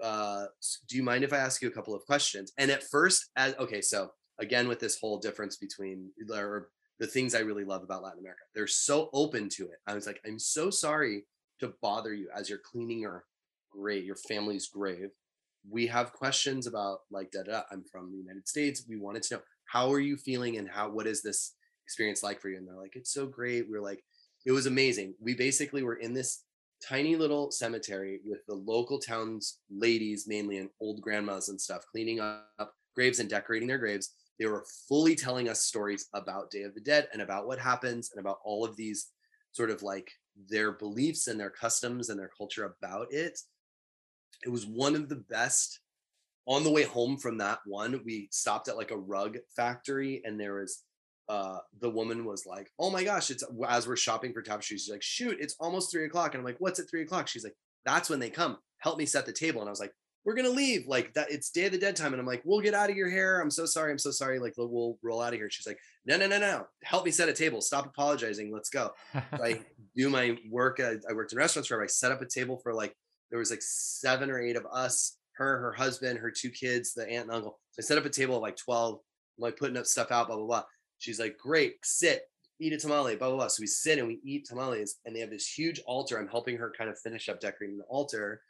[0.01, 0.45] uh,
[0.87, 3.55] do you mind if I ask you a couple of questions?" And at first, as
[3.55, 6.69] okay, so again with this whole difference between or
[6.99, 9.79] the things I really love about Latin America, they're so open to it.
[9.87, 11.25] I was like, "I'm so sorry
[11.59, 13.25] to bother you as you're cleaning your
[13.71, 15.09] grave, your family's grave."
[15.69, 17.61] we have questions about like da da.
[17.71, 18.83] I'm from the United States.
[18.87, 21.53] We wanted to know how are you feeling and how what is this
[21.85, 22.57] experience like for you?
[22.57, 23.69] And they're like, it's so great.
[23.69, 24.03] We are like,
[24.45, 25.15] it was amazing.
[25.19, 26.43] We basically were in this
[26.87, 32.19] tiny little cemetery with the local towns ladies mainly and old grandmas and stuff cleaning
[32.19, 34.11] up graves and decorating their graves.
[34.39, 38.11] They were fully telling us stories about Day of the Dead and about what happens
[38.11, 39.07] and about all of these
[39.51, 40.11] sort of like
[40.49, 43.39] their beliefs and their customs and their culture about it
[44.43, 45.79] it was one of the best
[46.45, 50.39] on the way home from that one we stopped at like a rug factory and
[50.39, 50.83] there was
[51.29, 54.91] uh the woman was like oh my gosh it's as we're shopping for tapestries she's
[54.91, 56.33] like shoot it's almost three o'clock.
[56.33, 57.27] And i'm like what's at three o'clock?
[57.27, 57.55] She's like
[57.85, 58.57] that's when they come.
[58.79, 59.61] Help me set the table.
[59.61, 59.93] And i was like
[60.25, 60.87] we're gonna leave.
[60.87, 62.13] Like that it's day of the dead time.
[62.13, 63.41] And i'm like we'll get out of your hair.
[63.41, 63.91] I'm so sorry.
[63.91, 64.39] I'm so sorry.
[64.39, 65.49] Like we'll roll out of here.
[65.49, 66.65] She's like no no no no.
[66.83, 67.61] Help me set a table.
[67.61, 68.51] Stop apologizing.
[68.51, 68.91] Let's go.
[69.13, 69.61] So I
[69.95, 70.79] do my work.
[70.81, 72.93] I, I worked in restaurants where I set up a table for like
[73.33, 77.09] there was like seven or eight of us, her, her husband, her two kids, the
[77.09, 77.59] aunt and uncle.
[77.71, 78.99] So I set up a table of like twelve,
[79.39, 80.63] like putting up stuff out, blah blah blah.
[81.03, 82.29] She's like, "Great, sit,
[82.59, 85.19] eat a tamale, blah blah blah." So we sit and we eat tamales, and they
[85.19, 86.17] have this huge altar.
[86.17, 88.41] I'm helping her kind of finish up decorating the altar,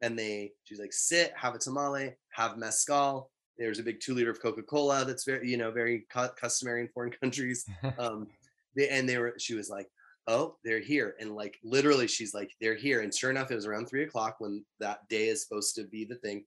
[0.00, 4.30] and they she's like, "Sit, have a tamale, have mezcal." There's a big two liter
[4.30, 7.64] of Coca Cola that's very you know very cu- customary in foreign countries.
[7.98, 8.28] Um,
[8.76, 9.88] they, and they were she was like
[10.26, 13.66] oh they're here and like literally she's like they're here and sure enough it was
[13.66, 16.44] around three o'clock when that day is supposed to be the thing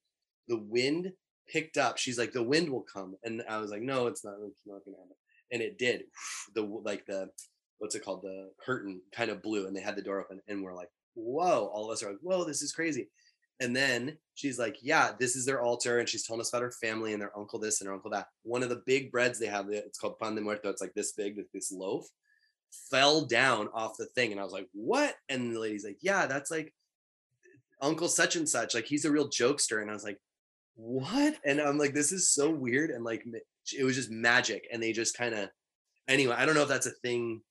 [0.48, 1.12] the wind
[1.48, 4.36] picked up she's like the wind will come and i was like no it's not
[4.46, 5.16] it's not gonna happen
[5.54, 6.04] and it did.
[6.56, 7.30] The like the
[7.78, 8.24] what's it called?
[8.24, 11.70] The curtain kind of blew and they had the door open and we're like whoa
[11.72, 13.08] all of us are like whoa this is crazy.
[13.60, 16.72] And then she's like yeah this is their altar and she's telling us about her
[16.72, 18.28] family and their uncle this and her uncle that.
[18.42, 21.14] One of the big breads they have it's called pan de muerto it's like this
[21.14, 22.06] big this loaf
[22.90, 25.16] fell down off the thing and i was like what?
[25.30, 26.74] And the lady's like yeah that's like
[27.82, 29.82] uncle such and such like he's a real jokester.
[29.82, 30.20] And i was like
[30.76, 31.36] what?
[31.46, 33.24] And i'm like this is so weird and like
[33.78, 35.50] it was just magic, and they just kind of
[36.08, 36.36] anyway.
[36.38, 37.44] I don't know if that's a thing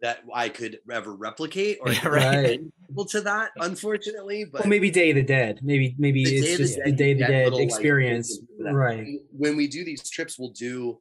[0.00, 2.60] that I could ever replicate or Yeah, right.
[2.90, 4.44] equal to that, unfortunately.
[4.46, 5.60] But Well, maybe Day of the Dead.
[5.62, 9.10] Maybe maybe it's just the Day of the Dead little, like, experience, glimpse right?
[9.32, 11.00] when we do these trips, we'll do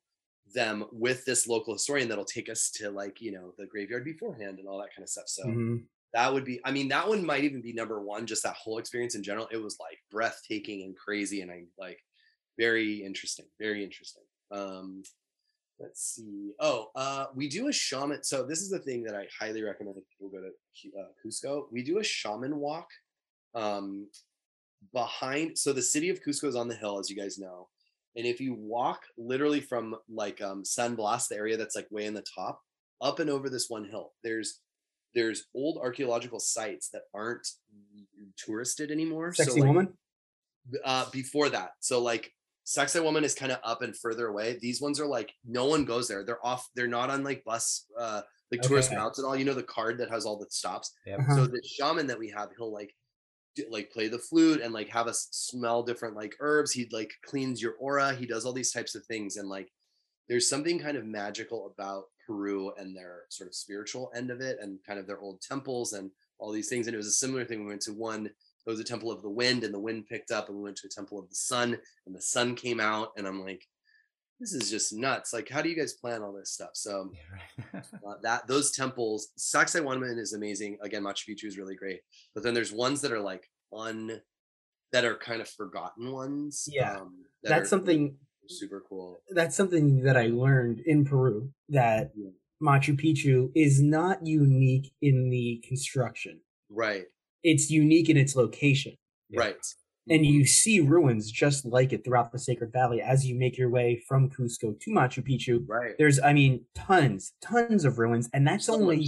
[0.54, 4.60] them with this local historian that'll take us to like you know the graveyard beforehand
[4.60, 5.28] and all that kind of stuff.
[5.28, 5.88] So Mhm.
[6.14, 8.28] that would be, I mean, that one might even be number one.
[8.28, 12.02] Just that whole experience in general, it was like breathtaking and crazy, and I like
[12.60, 14.24] very interesting, very interesting.
[14.52, 15.04] Um,
[15.80, 16.52] let's see.
[16.60, 18.24] Oh, uh, we do a shaman.
[18.24, 21.66] So this is the thing that I highly recommend if people go to uh, Cusco.
[21.72, 22.88] We do a shaman walk
[23.56, 24.08] um,
[24.94, 25.58] behind.
[25.58, 27.68] So the city of Cusco is on the hill, as you guys know.
[28.16, 32.06] And if you walk literally from like um, San Blas, the area that's like way
[32.06, 32.60] in the top,
[33.00, 34.62] up and over this one hill, there's
[35.14, 37.48] there's old archaeological sites that aren't
[38.38, 39.34] touristed anymore.
[39.34, 39.94] Sexy like, woman.
[40.84, 42.32] uh before that so like
[42.68, 44.58] Sacsayhuaman is kind of up and further away.
[44.62, 46.26] These ones are like no one goes there.
[46.26, 49.38] They're off they're not on like bus uh like tourist routes and all.
[49.38, 50.92] You know the card that has all the stops?
[51.08, 51.36] Uh-huh.
[51.36, 52.94] so the shaman that we have he'll like
[53.56, 56.74] do, like play the flute and like have us smell different like herbs.
[56.74, 58.14] He like cleans your aura.
[58.14, 59.70] He does all these types of things and like
[60.28, 64.58] there's something kind of magical about Peru and their sort of spiritual end of it
[64.62, 66.88] and kind of their old temples and all these things.
[66.88, 67.62] And it was a similar thing.
[67.62, 68.30] We went to one
[68.68, 70.76] it was a temple of the wind and the wind picked up and we went
[70.78, 73.64] to a temple of the sun and the sun came out and i'm like
[74.40, 77.12] this is just nuts like how do you guys plan all this stuff so
[77.74, 82.02] uh, that those temples Sacsayhuaman is amazing again machu picchu is really great
[82.36, 84.22] but then there's ones that are like un
[84.94, 88.16] that are kind of forgotten ones Yeah, um, that That's something.
[88.48, 91.52] super cool That's something that I learned in Peru.
[91.70, 92.30] That Yeah.
[92.64, 96.40] Machu Picchu is not unique in the construction.
[96.70, 97.06] right
[97.44, 98.94] It's unique in its location.
[99.30, 99.42] Yeah.
[99.42, 99.56] right
[100.10, 103.70] and you see ruins just like it throughout the Sacred Valley as you make your
[103.70, 105.66] way from Cusco to Machu Picchu.
[105.68, 109.06] right There's, I mean, tons, tons of ruins, and that's So only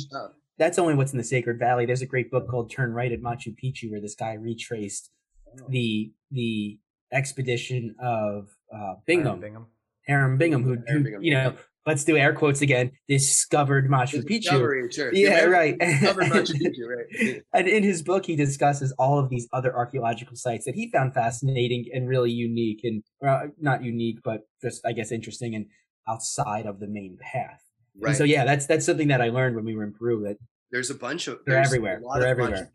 [0.57, 1.86] that's only what's in the Sacred Valley.
[1.86, 5.11] There's a great book called Turn Right at Machu Picchu where this guy retraced
[5.59, 5.65] Oh.
[5.69, 6.77] the the
[7.11, 9.65] expedition of uh, Bingham, Bingham.
[10.07, 11.55] Hiram Bingham, who, Hiram who Bingham, you know,
[11.86, 14.93] let's do air quotes again, discovered Machu Picchu.
[14.93, 15.13] sure.
[15.13, 15.77] Yeah, right.
[15.80, 17.43] discovered Machu Picchu, right.
[17.53, 21.13] And in his book, he discusses all of these other archaeological sites that he found
[21.13, 25.65] fascinating and really unique, and uh, not unique, but just I guess interesting and
[26.07, 27.61] outside of the main path.
[27.99, 28.09] Right.
[28.09, 30.23] And so yeah, that's that's something that I learned when we were in Peru.
[30.23, 30.38] That
[30.71, 31.99] There's a bunch of They're everywhere.
[31.99, 32.71] A lot They're everywhere.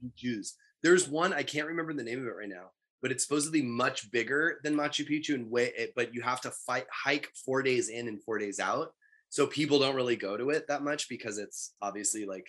[0.83, 2.71] There's one I can't remember the name of it right now,
[3.05, 5.71] but it's supposedly much bigger than Machu Picchu and way.
[5.77, 8.95] It, but you have to fight hike four days in and four days out,
[9.29, 12.47] so people don't really go to it that much because it's obviously like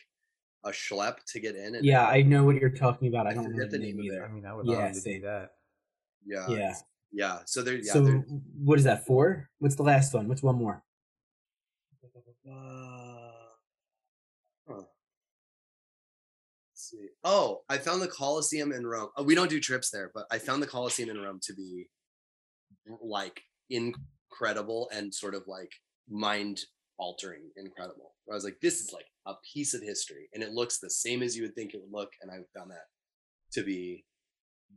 [0.64, 1.76] a schlep to get in.
[1.76, 3.28] And yeah, I know what you're talking about.
[3.28, 4.24] I I don't know the the name either.
[4.24, 5.20] I mean, I would Yeah, love to same.
[5.20, 5.50] do that.
[6.26, 6.76] yeah, Yeah.
[7.12, 7.40] yeah.
[7.46, 7.92] So there, yeah.
[7.92, 8.26] so there-
[8.64, 9.50] what is that for?
[9.60, 10.30] What's the last one?
[10.30, 10.86] What's one more?
[12.50, 13.32] Uh,
[14.70, 14.74] huh.
[14.76, 14.86] Let's
[16.76, 17.10] see.
[17.28, 19.10] Oh, I found the Colosseum in Rome.
[19.20, 21.90] Uh, we don't do trips there, but I found the Colosseum in Rome to be
[23.02, 25.72] like incredible and sort of like
[26.08, 26.62] mind
[27.00, 28.14] altering incredible.
[28.26, 30.90] Where I was like, this is like a piece of history and it looks the
[30.90, 32.12] same as you would think it would look.
[32.22, 32.86] And I found that
[33.54, 34.06] to be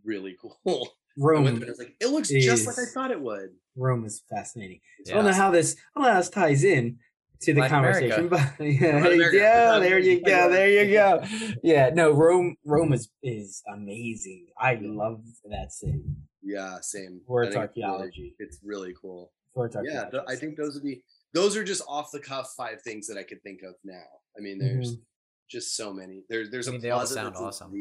[0.02, 0.34] really
[0.64, 0.88] cool.
[0.88, 1.44] I Rome.
[1.44, 3.50] there I was like, it looks just like I thought it would.
[3.76, 4.80] Rome is fascinating.
[5.08, 5.76] I don't know how this.
[5.94, 6.98] I don't know how this ties in
[7.40, 8.54] to the Latin conversation, America.
[8.58, 9.36] but yeah, Latin America.
[9.36, 11.22] yeah, there you go, there you go.
[11.62, 14.46] Yeah, no, Rome, Rome is is amazing.
[14.58, 16.02] I love that city
[16.42, 17.20] Yeah, same.
[17.26, 18.34] for I its think it's really- archaeology.
[18.38, 19.32] It's really cool.
[19.54, 20.10] For its yeah archaeology.
[20.12, 21.02] th- i think those would be
[21.34, 24.04] those are just off the cuff five things that i could think of now
[24.36, 25.00] i mean there's Mhm.
[25.48, 27.72] just so many there, there's I a mean, they all sound that's in awesome.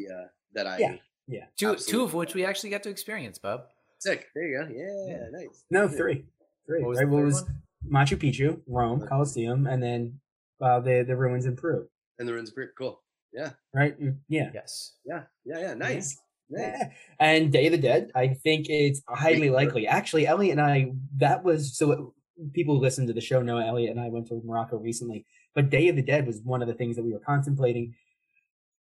[0.54, 0.96] That i Yeah.
[1.28, 1.46] Yeah.
[1.58, 3.66] Two, two of which we actually got to experience, bub.
[4.00, 5.30] sick there you go yeah, Yeah.
[5.30, 6.26] nice No, three,
[6.66, 6.82] three.
[6.82, 7.08] What was right?
[7.10, 7.62] What was one?
[7.86, 9.06] Machu Picchu, Rome.
[9.08, 10.20] Colosseum, and then
[10.62, 11.88] uh, the the ruins in Peru.
[12.20, 13.02] and the ruins pretty cool
[13.34, 13.52] Yeah.
[13.74, 14.00] Right?
[14.02, 14.50] Mm, Yeah.
[14.54, 14.96] Yes.
[15.06, 16.18] yeah yeah yeah nice nice
[16.50, 16.90] Yeah.
[17.20, 19.86] And Day of the Dead, I think it's highly likely.
[19.86, 23.58] Actually, Elliot and I, that was so it- people who listen to the show know
[23.58, 25.26] Elliot and I went to Morocco recently.
[25.56, 27.96] But Day of the Dead was one of the things that we were contemplating.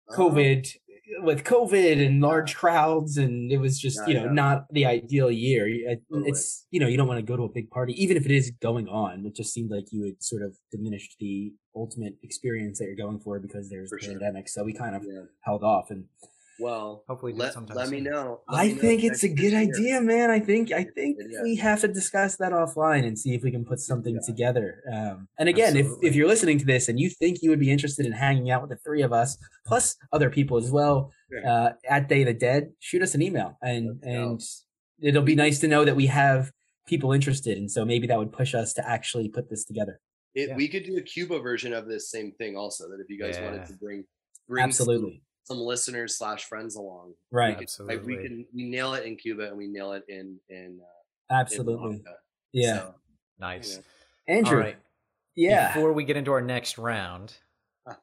[0.09, 0.67] Uh, COVID,
[1.19, 4.31] with COVID and large crowds, and it was just, Yeah, you know, yeah.
[4.31, 5.67] not the ideal year.
[6.09, 8.31] It's, you know, you don't want to go to a big party, even if it
[8.31, 9.25] is going on.
[9.25, 13.19] It just seemed like you had sort of diminished the ultimate experience that you're going
[13.19, 14.13] for because there's For the sure.
[14.13, 14.47] pandemic.
[14.47, 15.91] So we kind of yeah held off.
[15.91, 16.05] And
[16.59, 19.51] well Hopefully let, sometime let me know Let I me think if it's a good
[19.53, 19.59] year.
[19.61, 20.29] idea, man.
[20.29, 21.41] I think I think Yeah.
[21.43, 24.21] we have to discuss that offline and see if we can put something Yeah.
[24.25, 24.83] together.
[24.91, 26.09] Um, and again, if Absolutely.
[26.09, 28.61] if you're listening to this and you think you would be interested in hanging out
[28.61, 31.47] with the three of us plus other people as well Sure.
[31.47, 34.09] uh, at Day of the Dead, shoot us an email and Let's go.
[34.11, 34.41] and
[35.09, 36.51] it'll be nice to know that we have
[36.85, 39.99] people interested, and so maybe that would push us to actually put this together.
[40.35, 40.55] It, Yeah.
[40.55, 42.89] We could do a Cuba version of this same thing also.
[42.89, 44.03] That if you guys wanted to bring
[44.49, 47.57] bring Absolutely, some, listeners slash friends along, we right?
[47.57, 50.79] could- like, we can we nail it in Cuba and we nail it in in
[50.81, 52.15] uh, Absolutely, Malta.
[52.51, 52.75] yeah.
[52.77, 52.95] So,
[53.39, 53.79] Nice.
[54.27, 54.35] Yeah.
[54.35, 54.77] Andrew, All right.
[55.35, 57.33] yeah, Before we get into our next round,
[57.87, 57.97] Ah.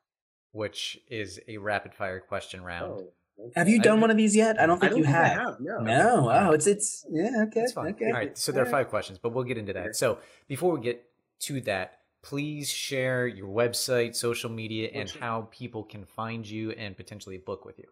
[0.52, 2.92] which is a rapid fire question round.
[2.92, 3.52] oh, okay.
[3.56, 4.60] have you I- done one of these yet?
[4.60, 5.38] I don't I think don't you think have.
[5.38, 5.60] I have.
[5.60, 5.78] No.
[5.80, 7.92] No, oh, it's it's yeah, okay, That's fine.
[7.94, 8.06] okay.
[8.06, 8.36] All right.
[8.36, 9.96] So there are five questions, but we'll get into that.
[9.96, 10.18] So
[10.48, 11.04] before we get
[11.40, 16.96] to that, please share your website, social media, and how people can find you and
[16.96, 17.86] potentially book with you.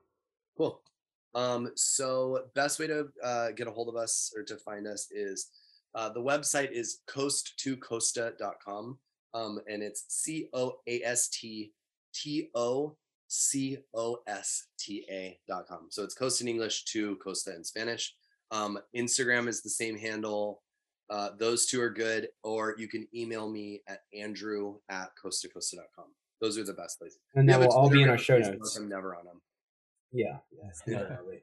[0.57, 0.81] Cool.
[1.35, 5.09] Um, so best way to uh, get a hold of us or to find us
[5.11, 5.49] is
[5.95, 8.99] uh, the website is coast2costa.com.
[9.35, 11.73] Um, and it's C O A S T
[12.15, 12.97] T O
[13.29, 15.89] C O S T A dot com.
[15.91, 18.15] So it's Coast in English to Costa in Spanish.
[18.51, 20.63] Um, Instagram is the same handle.
[21.11, 22.29] Uh, those two are good.
[22.43, 26.07] Or you can email me at andrew at coast2costa.com.
[26.41, 27.19] Those are the best places.
[27.35, 28.77] and We that will all be in our show Facebook, notes.
[28.77, 29.41] I'm never on them.
[30.13, 30.39] Yeah.
[30.53, 31.01] yes, Yeah.
[31.01, 31.43] definitely.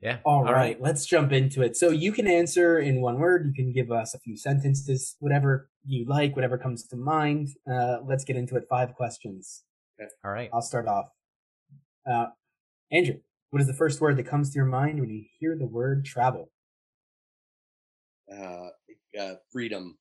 [0.00, 0.18] Yeah.
[0.26, 1.78] All right, let's jump into it.
[1.78, 3.46] So you can answer in one word.
[3.46, 7.48] You can give us a few sentences, whatever you like, whatever comes to mind.
[7.70, 8.64] Uh, let's get into it.
[8.68, 9.62] Five questions.
[9.98, 10.10] Okay.
[10.22, 10.50] All right.
[10.52, 11.06] I'll start off.
[12.06, 12.26] Uh,
[12.92, 15.66] Andrew, what is the first word that comes to your mind when you hear the
[15.66, 16.50] word travel?
[18.34, 18.70] Uh,
[19.18, 19.98] uh, freedom.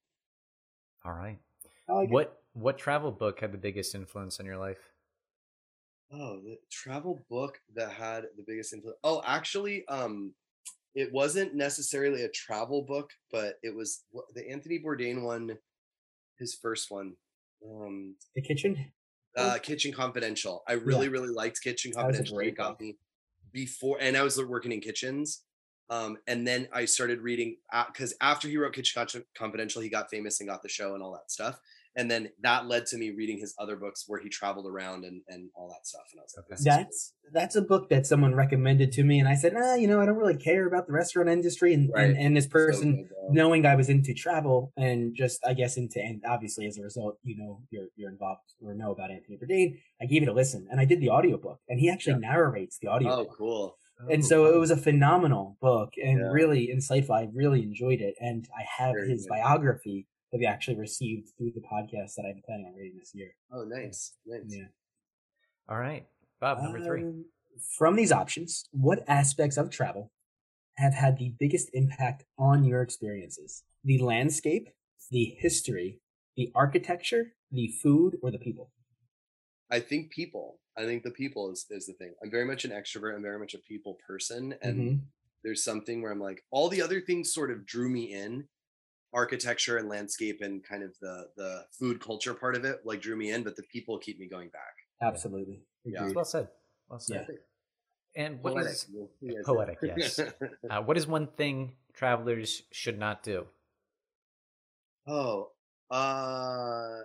[1.06, 1.40] All right.
[1.88, 2.12] I like it.
[2.14, 4.94] What what travel book had the biggest influence on your life?
[6.12, 9.00] Oh, the travel book that had the biggest influence.
[9.04, 10.36] Oh, actually, um,
[10.96, 14.06] it wasn't necessarily a travel book, but it was
[14.36, 15.58] the Anthony Bourdain one,
[16.40, 17.16] his first one.
[17.68, 18.94] Um, The kitchen.
[19.38, 20.64] uh, Kitchen Confidential.
[20.68, 22.40] I really, really liked Kitchen That was a Confidential.
[22.40, 22.98] It great got me
[23.52, 25.44] before, and I was working in kitchens.
[25.90, 27.58] Um, and then I started reading
[27.88, 29.06] because after he wrote Kitchen
[29.38, 31.60] Confidential, he got famous and got the show and all that stuff.
[31.96, 35.22] And then that led to me reading his other books where he traveled around and,
[35.28, 36.02] and all that stuff.
[36.12, 36.56] And I was like, Okay.
[36.56, 36.76] this cool.
[36.84, 40.02] That's that's a book that someone recommended to me, and I said, ah, you know,
[40.02, 42.10] I don't really care about the restaurant industry, and Right.
[42.10, 42.96] and, and this So person.
[43.04, 46.82] good, knowing I was into travel and just I guess into and obviously as a
[46.82, 49.80] result, you know, you're you're involved or know about Anthony Bourdain.
[50.02, 52.88] I gave it a listen and I did the audiobook and he actually narrates the
[52.88, 53.12] audio.
[53.12, 53.78] Oh, cool.
[54.12, 56.32] And so it was a phenomenal book and Yeah.
[56.32, 57.12] really insightful.
[57.12, 58.16] I really enjoyed it.
[58.20, 59.30] And I have Very his good.
[59.30, 63.36] biography that we actually received through the podcast that I'm planning on reading this year.
[63.52, 64.18] Oh, nice.
[64.26, 64.44] Nice.
[64.48, 64.66] Yeah.
[65.70, 66.06] All right.
[66.40, 67.04] Bob, number three.
[67.04, 67.26] Um,
[67.78, 70.12] From these options, what aspects of travel
[70.78, 73.64] have had the biggest impact on your experiences?
[73.84, 74.70] The landscape,
[75.12, 76.02] the history,
[76.36, 78.72] the architecture, the food, or the people?
[79.70, 80.60] I think people.
[80.78, 82.14] I think the people is, is the thing.
[82.24, 83.16] I'm very much an extrovert.
[83.16, 84.56] I'm very much a people person.
[84.62, 85.00] And Mhm.
[85.44, 88.48] there's something where I'm like, all the other things sort of drew me in.
[89.16, 93.16] Architecture and landscape and kind of the the food culture part of it like drew
[93.16, 94.74] me in, but the people keep me going back.
[95.04, 95.62] Absolutely.
[95.86, 96.00] Yeah.
[96.02, 96.16] Agreed.
[96.16, 96.48] Well said.
[96.90, 97.28] Well said.
[98.16, 98.72] And what Poetic.
[98.74, 100.18] is We'll- you guys poetic, yes.
[100.72, 103.46] uh, what is one thing travelers should not do?
[105.06, 105.52] Oh,
[105.92, 107.02] uh,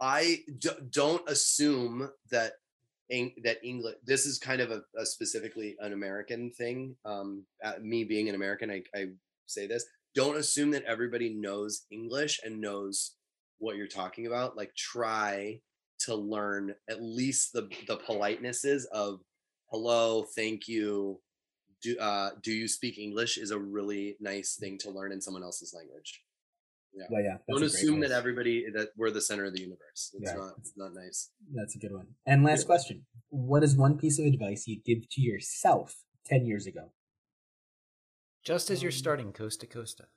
[0.00, 2.65] I d- don't assume that Eng-
[3.10, 3.96] that English.
[4.04, 6.96] This is kind of a, a specifically an American thing.
[7.04, 9.06] Um, uh, me being an American, I, I
[9.46, 9.84] say this:
[10.14, 13.14] don't assume that everybody knows English and knows
[13.58, 14.56] what you're talking about.
[14.56, 15.60] Like, try
[16.00, 19.20] to learn at least the the politenesses of
[19.70, 21.20] hello, thank you.
[21.82, 23.38] Do uh, do you speak English?
[23.38, 26.22] Is a really nice thing to learn in someone else's language
[27.10, 27.32] Well, yeah.
[27.32, 30.14] that's don't a great assume that everybody that we're the center of the universe.
[30.14, 30.38] It's Right.
[30.38, 30.54] not.
[30.58, 31.30] It's not nice.
[31.52, 32.08] That's a good one.
[32.26, 32.66] And last Yeah.
[32.66, 36.92] question What is one piece of advice you'd give to yourself 10 years ago?
[38.44, 40.08] Just as you're Um, starting Coast to Costa.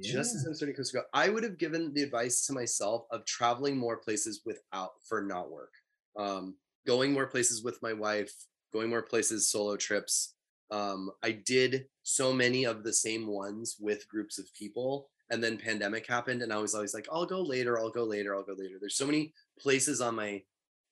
[0.00, 3.24] Just as I'm starting Costa Rica, I would have given the advice to myself of
[3.24, 5.72] traveling more places without for not work.
[6.16, 8.32] Um, going more places with my wife,
[8.72, 10.34] going more places solo trips.
[10.70, 15.58] Um, I did so many of the same ones with groups of people, and then
[15.58, 17.78] pandemic happened, and I was always like, "I'll go later.
[17.78, 18.34] I'll go later.
[18.34, 20.42] I'll go later." There's so many places on my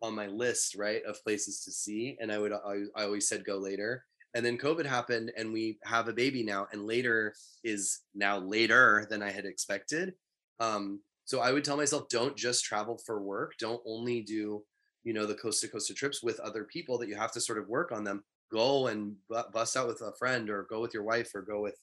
[0.02, 3.44] on my list, right, of places to see, and I would I, I always said
[3.44, 4.04] go later.
[4.34, 9.06] And then COVID happened, and we have a baby now, and later is now later
[9.08, 10.14] than I had expected.
[10.58, 13.52] Um, so I would tell myself, don't just travel for work.
[13.58, 14.64] Don't only do,
[15.04, 17.58] you know, the Coast to Costa trips with other people that you have to sort
[17.58, 18.24] of work on them.
[18.52, 21.60] Go and bu- bust out with a friend, or go with your wife, or go
[21.60, 21.78] with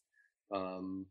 [0.52, 1.06] um,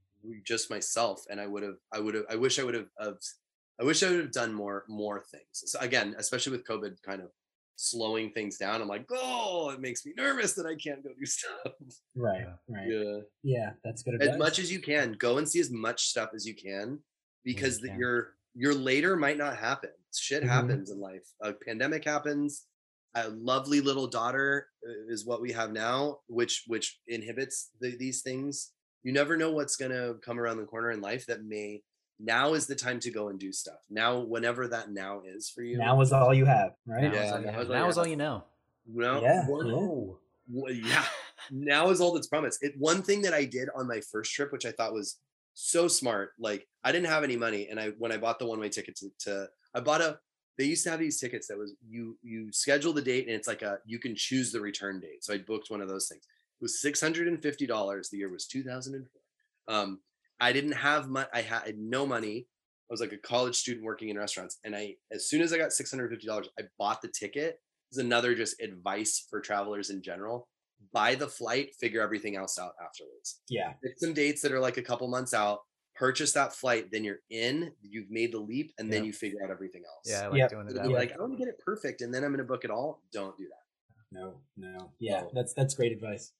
[0.44, 1.24] just myself.
[1.30, 4.10] And I would have, I would have, I wish I would have, I wish I
[4.10, 5.44] would have done more, more things.
[5.52, 7.30] So again, especially with COVID kind of
[7.76, 8.82] slowing things down.
[8.82, 11.72] I'm like, oh, it makes me nervous that I can't go do stuff.
[12.14, 12.44] Right.
[12.68, 12.86] Right.
[12.88, 13.20] Yeah.
[13.42, 13.70] Yeah.
[13.82, 16.54] That's good As much as you can, go and see as much stuff as you
[16.54, 16.98] can
[17.42, 17.98] because you the, can.
[17.98, 19.90] your your later might not happen.
[20.14, 20.48] Shit Mhm.
[20.48, 21.26] happens in life.
[21.42, 22.66] A pandemic happens.
[23.14, 28.22] A lovely little daughter uh, is what we have now, which which inhibits the, these
[28.22, 28.72] things.
[29.02, 31.82] You never know what's gonna come around the corner in life that may.
[32.18, 33.78] Now is the time to go and do stuff.
[33.88, 35.78] Now, whenever that now is for you.
[35.78, 37.04] now is all you have, right?
[37.04, 38.44] Now Yeah, is all you now is all Now you is all you know.
[38.86, 40.14] No, Yeah, one- yeah.
[40.48, 41.04] well, yeah.
[41.50, 42.62] Now is all that's promised.
[42.62, 45.18] It one thing that I did on my first trip, which I thought was
[45.54, 46.32] so smart.
[46.38, 48.96] Like I didn't have any money, and I when I bought the one way ticket
[48.96, 50.18] to, to I bought a.
[50.58, 53.48] They used to have these tickets that was you you schedule the date and it's
[53.48, 55.24] like a you can choose the return date.
[55.24, 56.22] So I booked one of those things.
[56.60, 58.10] It was six hundred and fifty dollars.
[58.10, 59.74] The year was two thousand and four.
[59.74, 60.00] Um,
[60.40, 61.28] I didn't have money.
[61.32, 62.46] I had no money.
[62.90, 65.58] I was like a college student working in restaurants, and I as soon as I
[65.58, 67.60] got six hundred fifty dollars, I bought the ticket.
[67.90, 70.48] This is another just advice for travelers in general.
[70.92, 73.40] Buy the flight, figure everything else out afterwards.
[73.48, 73.72] Yeah.
[73.82, 75.60] Pick some dates that are like a couple months out.
[75.94, 77.72] Purchase that flight, then you're in.
[77.82, 80.06] You've made the leap, and then you figure out everything else.
[80.06, 80.50] Yeah, I like Yep.
[80.50, 80.74] doing it.
[80.74, 80.94] That way.
[80.94, 83.02] Like I want to get it perfect, and then I'm going to book it all.
[83.12, 84.18] Don't do that.
[84.18, 84.40] No.
[84.56, 84.90] No.
[84.98, 85.22] Yeah.
[85.26, 85.30] Oh.
[85.34, 86.32] That's that's great advice.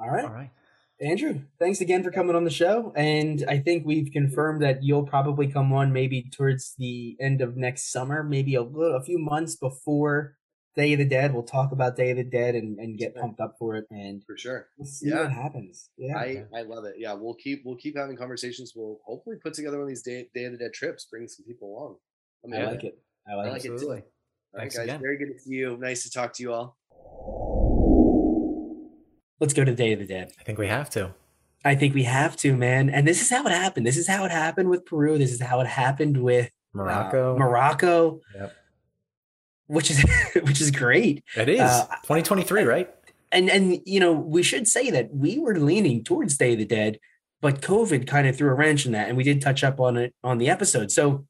[0.00, 0.24] All right.
[0.24, 0.50] all right.
[1.00, 2.92] Andrew, thanks again for coming on the show.
[2.96, 7.56] And I think we've confirmed that you'll probably come on maybe towards the end of
[7.56, 10.34] next summer, maybe a little, a few months before
[10.74, 11.32] Day of the Dead.
[11.32, 14.24] We'll talk about Day of the Dead and, and get pumped up for it, and
[14.24, 14.68] For sure.
[14.76, 15.22] we'll see Yeah.
[15.22, 15.90] what happens.
[15.96, 16.96] Yeah, I I love it.
[16.98, 18.72] Yeah, we'll keep we'll keep having conversations.
[18.74, 21.06] We'll hopefully put together one of these day Day of the Dead trips.
[21.10, 21.96] Bring some people along.
[22.44, 22.98] I'm I like it.
[23.28, 23.68] I like, I like it.
[23.68, 24.00] it Absolutely.
[24.00, 24.06] too.
[24.54, 24.84] All right, Thanks guys.
[24.84, 25.00] again.
[25.00, 25.76] Very good to see you.
[25.78, 26.76] Nice to talk to you all.
[29.40, 30.32] Let's go to the Day of the Dead.
[30.40, 31.14] I think we have to.
[31.64, 32.88] I think we have to, man.
[32.90, 33.86] And this is how it happened.
[33.86, 35.18] This is how it happened with Peru.
[35.18, 37.36] This is how it happened with uh, Morocco.
[37.38, 38.56] Morocco, Yep.
[39.66, 40.04] which is
[40.42, 41.22] which is great.
[41.36, 42.88] It is Uh, 2023, right?
[43.30, 46.64] and and you know we should say that we were leaning towards Day of the
[46.64, 46.98] Dead,
[47.42, 49.96] but COVID kind of threw a wrench in that, and we did touch up on
[49.96, 50.90] it on the episode.
[50.90, 51.26] So,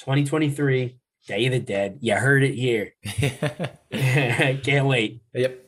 [0.00, 1.98] 2023, Day of the Dead.
[2.00, 2.92] You heard it here.
[4.62, 5.22] Can't wait.
[5.34, 5.66] Yep.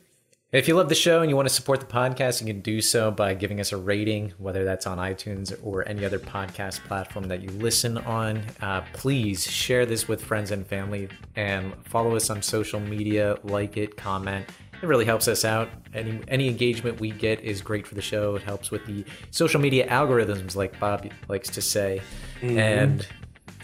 [0.53, 2.83] If you love the show and you want to support the podcast, you can do
[2.83, 7.29] so by giving us a rating, whether that's on iTunes or any other podcast platform
[7.29, 8.43] that you listen on.
[8.61, 13.79] Uh, please share this with friends and family and follow us on social media, like
[13.79, 14.47] it, comment.
[14.83, 15.71] It really helps us out.
[15.95, 18.35] Any any engagement we get is great for the show.
[18.35, 22.03] It helps with the social media algorithms, like Bob likes to say.
[22.43, 22.59] Mhm.
[22.59, 23.09] And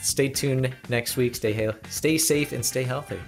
[0.01, 1.35] stay tuned next week.
[1.35, 3.19] Stay stay safe and stay healthy.